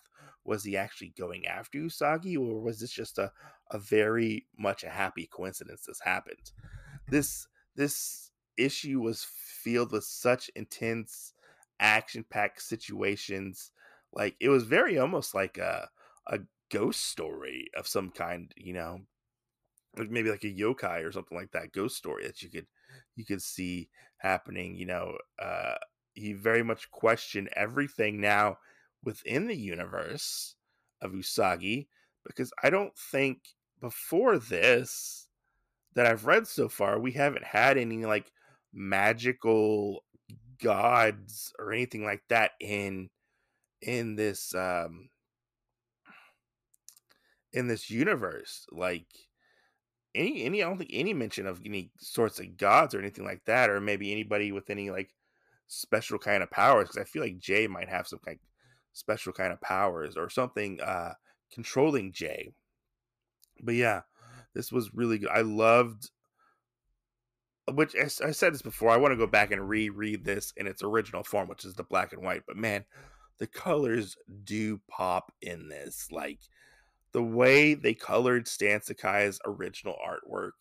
Was 0.50 0.64
he 0.64 0.76
actually 0.76 1.14
going 1.18 1.46
after 1.48 1.78
Usagi, 1.80 2.36
or 2.38 2.60
was 2.60 2.80
this 2.80 2.92
just 2.92 3.20
a 3.20 3.32
a 3.72 3.80
very 3.80 4.48
much 4.58 4.84
a 4.84 4.90
happy 4.90 5.28
coincidence? 5.28 5.84
This 5.86 6.02
happened. 6.02 6.52
This 7.08 7.48
this 7.76 8.32
issue 8.58 9.00
was 9.02 9.24
filled 9.26 9.92
with 9.94 10.06
such 10.06 10.50
intense 10.56 11.34
action 11.80 12.26
packed 12.30 12.64
situations. 12.64 13.72
Like 14.14 14.36
it 14.40 14.50
was 14.50 14.64
very 14.64 14.98
almost 14.98 15.36
like 15.36 15.58
a 15.60 15.90
a 16.28 16.40
ghost 16.72 17.02
story 17.06 17.70
of 17.78 17.88
some 17.88 18.10
kind, 18.12 18.52
you 18.58 18.74
know, 18.74 19.02
like 19.98 20.10
maybe 20.10 20.32
like 20.32 20.44
a 20.44 20.54
yokai 20.54 21.04
or 21.04 21.12
something 21.12 21.38
like 21.38 21.52
that, 21.52 21.74
ghost 21.74 21.98
story 21.98 22.26
that 22.26 22.42
you 22.42 22.50
could 22.50 22.68
you 23.16 23.26
could 23.26 23.42
see 23.42 23.90
happening. 24.18 24.76
You 24.76 24.86
know, 24.88 25.18
uh, 25.42 25.76
he 26.14 26.34
very 26.34 26.64
much 26.64 26.92
questioned 26.92 27.50
everything 27.56 28.22
now 28.22 28.58
within 29.04 29.48
the 29.48 29.56
universe 29.56 30.56
of 31.02 31.12
Usagi 31.12 31.88
because 32.26 32.52
I 32.64 32.70
don't 32.70 32.96
think 32.98 33.40
before 33.82 34.38
this 34.38 35.28
that 35.96 36.06
I've 36.06 36.26
read 36.26 36.48
so 36.48 36.70
far 36.70 37.00
we 37.00 37.12
haven't 37.14 37.46
had 37.46 37.78
any 37.78 38.06
like 38.06 38.32
magical 38.74 40.04
gods 40.62 41.54
or 41.58 41.72
anything 41.72 42.04
like 42.04 42.22
that 42.30 42.52
in 42.60 43.10
in 43.82 44.16
this 44.16 44.54
um 44.54 45.10
in 47.54 47.68
this 47.68 47.90
universe. 47.90 48.66
Like 48.72 49.08
any 50.16 50.44
any 50.44 50.64
I 50.64 50.68
don't 50.68 50.78
think 50.78 50.92
any 50.94 51.14
mention 51.14 51.48
of 51.48 51.62
any 51.66 51.92
sorts 51.98 52.40
of 52.40 52.58
gods 52.58 52.94
or 52.94 53.00
anything 53.00 53.26
like 53.26 53.44
that 53.46 53.70
or 53.70 53.80
maybe 53.80 54.12
anybody 54.12 54.52
with 54.52 54.70
any 54.70 54.90
like 54.92 55.12
special 55.68 56.18
kind 56.18 56.44
of 56.44 56.52
powers 56.52 56.90
because 56.90 57.02
I 57.02 57.06
feel 57.06 57.22
like 57.22 57.38
Jay 57.38 57.68
might 57.68 57.90
have 57.90 58.08
some 58.08 58.20
kind 58.20 58.36
of 58.36 58.42
special 58.94 59.34
kind 59.34 59.54
of 59.54 59.62
powers 59.62 60.18
or 60.18 60.30
something 60.30 60.80
uh 60.82 61.14
controlling 61.52 62.12
Jay. 62.12 62.52
But 63.62 63.76
yeah, 63.76 64.02
this 64.54 64.72
was 64.72 64.94
really 64.94 65.20
good. 65.20 65.30
I 65.30 65.42
loved 65.42 66.10
which 67.74 67.96
I 67.96 68.32
said 68.32 68.54
this 68.54 68.62
before. 68.62 68.90
I 68.90 68.98
want 68.98 69.12
to 69.12 69.18
go 69.18 69.28
back 69.28 69.52
and 69.52 69.70
reread 69.70 70.26
this 70.26 70.54
in 70.58 70.68
its 70.68 70.84
original 70.84 71.24
form, 71.24 71.48
which 71.48 71.66
is 71.66 71.76
the 71.76 71.84
black 71.84 72.14
and 72.14 72.24
white. 72.24 72.44
But 72.48 72.58
man, 72.58 72.86
the 73.38 73.48
colors 73.48 74.16
do 74.44 74.82
pop 74.90 75.32
in 75.42 75.70
this. 75.70 76.08
Like 76.12 76.40
the 77.12 77.24
way 77.24 77.74
they 77.74 77.94
colored 77.94 78.48
Stan 78.48 78.82
Sakai's 78.82 79.40
original 79.46 79.96
artwork. 80.06 80.52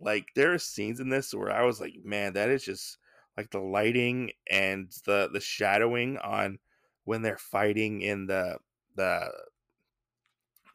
Like 0.00 0.26
there 0.34 0.52
are 0.52 0.58
scenes 0.58 1.00
in 1.00 1.08
this 1.08 1.34
where 1.34 1.50
I 1.50 1.64
was 1.64 1.80
like, 1.80 1.94
man, 2.04 2.34
that 2.34 2.50
is 2.50 2.64
just 2.64 2.98
like 3.36 3.50
the 3.50 3.60
lighting 3.60 4.30
and 4.50 4.92
the 5.06 5.30
the 5.32 5.40
shadowing 5.40 6.18
on 6.18 6.58
when 7.04 7.22
they're 7.22 7.38
fighting 7.38 8.02
in 8.02 8.26
the 8.26 8.58
the 8.96 9.30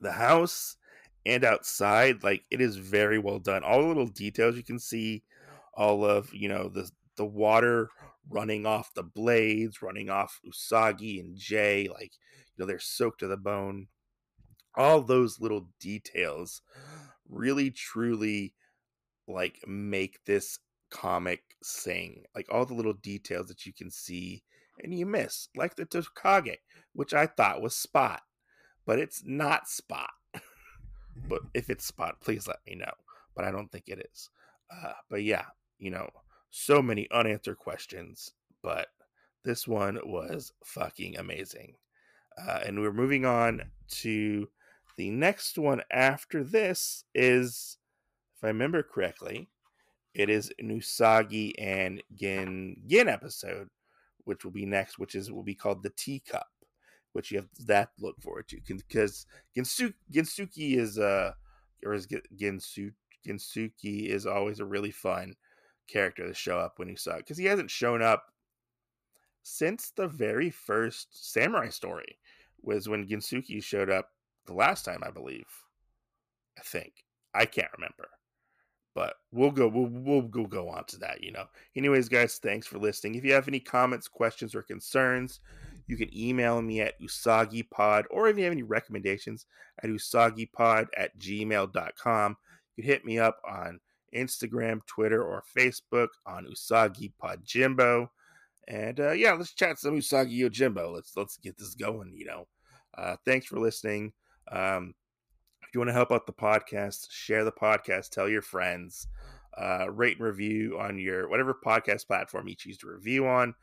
the 0.02 0.12
house 0.12 0.78
and 1.26 1.44
outside 1.44 2.24
like 2.24 2.44
it 2.50 2.62
is 2.62 2.78
very 2.78 3.20
well 3.20 3.39
done. 3.39 3.63
All 3.63 3.82
the 3.82 3.88
little 3.88 4.08
details 4.08 4.56
you 4.56 4.63
can 4.63 4.80
see 4.80 5.24
all 5.74 6.06
of 6.06 6.34
you 6.34 6.50
know 6.50 6.70
the 6.70 6.89
the 7.18 7.26
water 7.26 7.89
running 8.30 8.65
off 8.65 8.94
the 8.94 9.04
blades 9.04 9.82
running 9.82 10.10
off 10.10 10.39
usagi 10.46 11.20
and 11.20 11.36
jay 11.36 11.88
like 11.89 12.12
you 12.56 12.56
know 12.58 12.65
they're 12.65 12.80
soaked 12.80 13.20
to 13.20 13.28
the 13.28 13.38
bone. 13.38 13.88
All 14.76 15.02
those 15.02 15.39
little 15.39 15.70
details 15.80 16.62
really 17.28 17.72
truly 17.72 18.54
like 19.28 19.60
make 19.68 20.24
this 20.26 20.60
comic 20.89 21.42
sing. 21.62 22.24
Like 22.36 22.48
all 22.52 22.65
the 22.65 22.74
little 22.74 22.94
details 22.94 23.48
that 23.48 23.65
you 23.65 23.74
can 23.74 23.92
see 23.92 24.44
and 24.84 24.94
you 24.94 25.06
miss 25.06 25.50
like 25.56 25.76
the 25.76 25.86
Tokage 25.86 26.58
which 26.94 27.13
i 27.13 27.26
thought 27.26 27.62
was 27.62 27.76
spot 27.76 28.22
but 28.86 29.00
it's 29.00 29.24
not 29.26 29.68
spot. 29.68 30.10
But 31.28 31.42
if 31.54 31.70
it's 31.70 31.86
spot 31.86 32.22
please 32.22 32.48
let 32.48 32.60
me 32.68 32.76
know 32.76 32.94
but 33.36 33.46
i 33.46 33.52
don't 33.52 33.72
think 33.72 33.86
it 33.88 34.08
is. 34.12 34.30
Uh, 34.72 34.94
but 35.10 35.24
yeah 35.24 35.46
you 35.78 35.92
know 35.92 36.10
so 36.50 36.82
many 36.82 37.08
unanswered 37.12 37.58
questions 37.58 38.32
but 38.62 38.88
this 39.44 39.68
one 39.68 40.00
was 40.04 40.52
fucking 40.63 41.18
amazing. 41.18 41.76
Uh, 42.38 42.60
and 42.65 42.80
we're 42.80 42.94
moving 42.94 43.26
on 43.26 43.63
to 43.89 44.48
the 44.98 45.10
next 45.10 45.58
one 45.58 45.82
after 45.92 46.44
this 46.44 47.04
is, 47.15 47.78
if 48.38 48.44
I 48.44 48.48
remember 48.48 48.84
correctly, 48.84 49.50
it 50.13 50.30
is 50.30 50.52
Usagi 50.62 51.54
and 51.58 52.02
Gin 52.15 52.76
Gin 52.88 53.08
episode, 53.08 53.70
which 54.30 54.44
will 54.44 54.52
be 54.52 54.65
next, 54.68 55.00
which 55.00 55.15
is 55.15 55.32
will 55.32 55.42
be 55.42 55.56
called 55.56 55.82
the 55.82 55.89
Teacup, 55.98 56.46
which 57.13 57.32
you 57.32 57.38
have 57.38 57.50
that 57.65 57.89
look 58.00 58.22
forward 58.22 58.48
to 58.50 58.60
because 58.68 59.26
Gensuki, 59.58 59.96
Gensuki 60.13 60.78
is 60.78 61.00
uh 61.00 61.32
or 61.84 61.96
is 61.96 62.08
Gensu 62.08 62.92
Gensuki 63.28 64.06
is 64.06 64.28
always 64.28 64.60
a 64.60 64.65
really 64.65 64.92
fun 64.92 65.34
character 65.88 66.28
to 66.28 66.34
show 66.36 66.60
up 66.60 66.74
when 66.78 66.88
you 66.88 66.96
saw 66.96 67.18
because 67.18 67.39
he 67.39 67.46
hasn't 67.46 67.72
shown 67.72 68.04
up 68.04 68.26
since 69.42 69.92
the 69.96 70.08
very 70.08 70.52
first 70.52 71.08
samurai 71.34 71.70
story 71.70 72.20
was 72.62 72.88
when 72.88 73.08
Gensuki 73.08 73.63
showed 73.63 73.89
up 73.89 74.10
the 74.46 74.54
last 74.54 74.86
time, 74.86 75.02
I 75.02 75.10
believe. 75.10 75.48
I 76.56 76.62
think 76.62 76.94
I 77.34 77.46
can't 77.46 77.72
remember, 77.76 78.10
but 79.00 79.14
we'll 79.32 79.50
go. 79.50 79.70
We'll 79.70 79.88
we'll, 80.28 80.48
go 80.48 80.68
on 80.68 80.84
to 80.88 80.98
that. 80.98 81.24
You 81.24 81.32
know. 81.32 81.46
Anyways, 81.74 82.10
guys, 82.10 82.36
thanks 82.36 82.68
for 82.68 82.78
listening. 82.78 83.16
If 83.16 83.24
you 83.24 83.32
have 83.32 83.48
any 83.48 83.62
comments, 83.62 84.10
questions, 84.10 84.54
or 84.54 84.62
concerns, 84.62 85.40
you 85.88 85.96
can 85.96 86.10
email 86.14 86.62
me 86.62 86.82
at 86.82 87.00
usagipod, 87.02 88.04
or 88.12 88.28
if 88.28 88.38
you 88.38 88.44
have 88.44 88.52
any 88.52 88.64
recommendations, 88.64 89.46
at 89.82 89.90
usagipod 89.90 90.88
at 90.98 91.18
gmail.com. 91.18 92.38
You 92.76 92.84
can 92.84 92.92
hit 92.92 93.06
me 93.06 93.20
up 93.20 93.38
on 93.50 93.80
Instagram, 94.14 94.86
Twitter, 94.86 95.24
or 95.24 95.46
Facebook 95.58 96.10
on 96.26 96.46
Usagi 96.46 97.14
Jimbo. 97.46 98.12
And 98.68 99.00
uh, 99.00 99.12
yeah, 99.12 99.32
let's 99.32 99.54
chat 99.54 99.80
some 99.80 99.96
Usagi 99.96 100.40
Yojimbo. 100.40 100.94
Let's 100.94 101.14
let's 101.16 101.38
get 101.38 101.58
this 101.58 101.74
going. 101.74 102.12
You 102.14 102.26
know. 102.26 102.48
Uh, 102.98 103.16
thanks 103.26 103.46
for 103.46 103.60
listening. 103.60 104.12
Um, 104.52 104.94
if 105.70 105.76
you 105.76 105.82
want 105.82 105.90
to 105.90 105.94
help 105.94 106.12
out 106.12 106.26
the 106.26 106.34
podcast, 106.34 107.12
share 107.12 107.44
the 107.44 107.52
podcast, 107.52 108.10
tell 108.10 108.28
your 108.28 108.42
friends, 108.42 109.06
uh, 109.56 109.86
rate 109.92 110.18
and 110.18 110.26
review 110.26 110.80
on 110.80 110.98
your 110.98 111.30
whatever 111.30 111.56
podcast 111.64 112.08
platform 112.08 112.48
you 112.48 112.56
choose 112.56 112.80
to 112.80 112.88
review 112.88 113.28
on. 113.28 113.54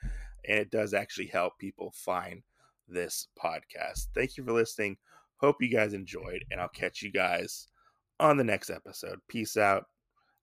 And 0.49 0.57
it 0.57 0.71
does 0.71 0.95
actually 0.95 1.27
help 1.27 1.59
people 1.59 1.93
find 1.97 2.45
this 2.87 3.27
podcast. 3.37 4.07
Thank 4.15 4.37
you 4.37 4.45
for 4.45 4.53
listening. 4.53 4.99
Hope 5.39 5.57
you 5.61 5.69
guys 5.69 5.95
enjoyed, 5.95 6.45
and 6.53 6.61
I'll 6.61 6.69
catch 6.69 7.03
you 7.03 7.11
guys 7.11 7.67
on 8.21 8.37
the 8.37 8.45
next 8.45 8.71
episode. 8.71 9.19
Peace 9.27 9.57
out. 9.57 9.87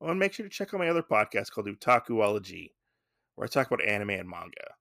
Oh, 0.01 0.09
and 0.09 0.19
make 0.19 0.33
sure 0.33 0.45
to 0.45 0.49
check 0.49 0.73
out 0.73 0.81
my 0.81 0.89
other 0.89 1.01
podcast 1.01 1.51
called 1.51 1.67
Otakuology, 1.67 2.71
where 3.35 3.45
I 3.45 3.47
talk 3.47 3.67
about 3.67 3.87
anime 3.87 4.09
and 4.09 4.27
manga. 4.27 4.73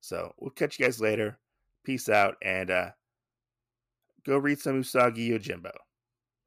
So 0.00 0.32
we'll 0.38 0.52
catch 0.52 0.78
you 0.78 0.86
guys 0.86 1.02
later. 1.02 1.38
Peace 1.84 2.08
out, 2.08 2.36
and 2.42 2.70
uh, 2.70 2.90
go 4.24 4.38
read 4.38 4.58
some 4.58 4.80
Usagi 4.80 5.28
Yojimbo. 5.28 5.72